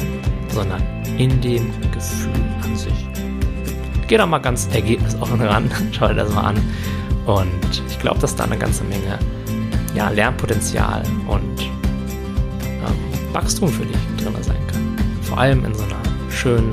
sondern 0.53 0.83
in 1.19 1.41
dem 1.41 1.71
Gefühl 1.93 2.33
an 2.63 2.77
sich. 2.77 3.07
Geh 4.07 4.17
da 4.17 4.27
mal 4.27 4.39
ganz 4.39 4.69
ergebnisoffen 4.73 5.41
ran, 5.41 5.71
schau 5.93 6.09
dir 6.09 6.15
das 6.15 6.35
mal 6.35 6.43
an. 6.43 6.57
Und 7.27 7.83
ich 7.89 7.99
glaube, 7.99 8.19
dass 8.19 8.35
da 8.35 8.45
eine 8.45 8.59
ganze 8.59 8.85
Menge 8.85 9.19
ja, 9.95 10.09
Lernpotenzial 10.09 11.03
und 11.27 11.61
ähm, 11.61 13.33
Wachstum 13.33 13.69
für 13.69 13.85
dich 13.85 13.97
drin 14.17 14.35
sein 14.41 14.67
kann. 14.67 14.97
Vor 15.23 15.39
allem 15.39 15.65
in 15.65 15.75
so 15.75 15.85
einer 15.85 16.31
schönen 16.31 16.73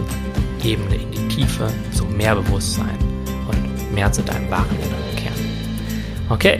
Ebene 0.64 0.96
in 0.96 1.12
die 1.12 1.28
Tiefe, 1.28 1.70
so 1.92 2.06
mehr 2.06 2.36
Bewusstsein 2.36 2.98
und 3.48 3.94
mehr 3.94 4.12
zu 4.12 4.24
deinem 4.24 4.50
wahren 4.50 4.66
inneren 4.72 5.16
Kern. 5.16 5.34
Okay, 6.30 6.60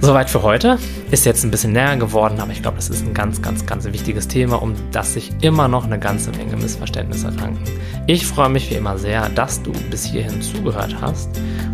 soweit 0.00 0.30
für 0.30 0.42
heute. 0.42 0.78
Ist 1.10 1.24
jetzt 1.24 1.44
ein 1.44 1.50
bisschen 1.50 1.72
näher 1.72 1.96
geworden, 1.96 2.40
aber 2.40 2.52
ich 2.52 2.62
glaube, 2.62 2.76
das 2.76 2.88
ist 2.88 3.02
ein 3.02 3.14
ganz, 3.14 3.40
ganz, 3.42 3.66
ganz 3.66 3.84
wichtiges 3.84 4.28
Thema, 4.28 4.62
um 4.62 4.74
das 4.92 5.14
sich 5.14 5.32
immer 5.40 5.68
noch 5.68 5.84
eine 5.84 5.98
ganze 5.98 6.30
Menge 6.32 6.56
Missverständnisse 6.56 7.28
ranken. 7.28 7.64
Ich 8.06 8.26
freue 8.26 8.48
mich 8.48 8.70
wie 8.70 8.74
immer 8.74 8.98
sehr, 8.98 9.28
dass 9.30 9.62
du 9.62 9.72
bis 9.90 10.04
hierhin 10.04 10.42
zugehört 10.42 10.96
hast 11.00 11.28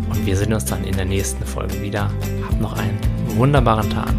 und 0.09 0.25
wir 0.25 0.37
sehen 0.37 0.53
uns 0.53 0.65
dann 0.65 0.83
in 0.83 0.95
der 0.95 1.05
nächsten 1.05 1.45
Folge 1.45 1.81
wieder. 1.81 2.09
Hab 2.47 2.59
noch 2.59 2.73
einen 2.73 2.97
wunderbaren 3.35 3.89
Tag. 3.89 4.13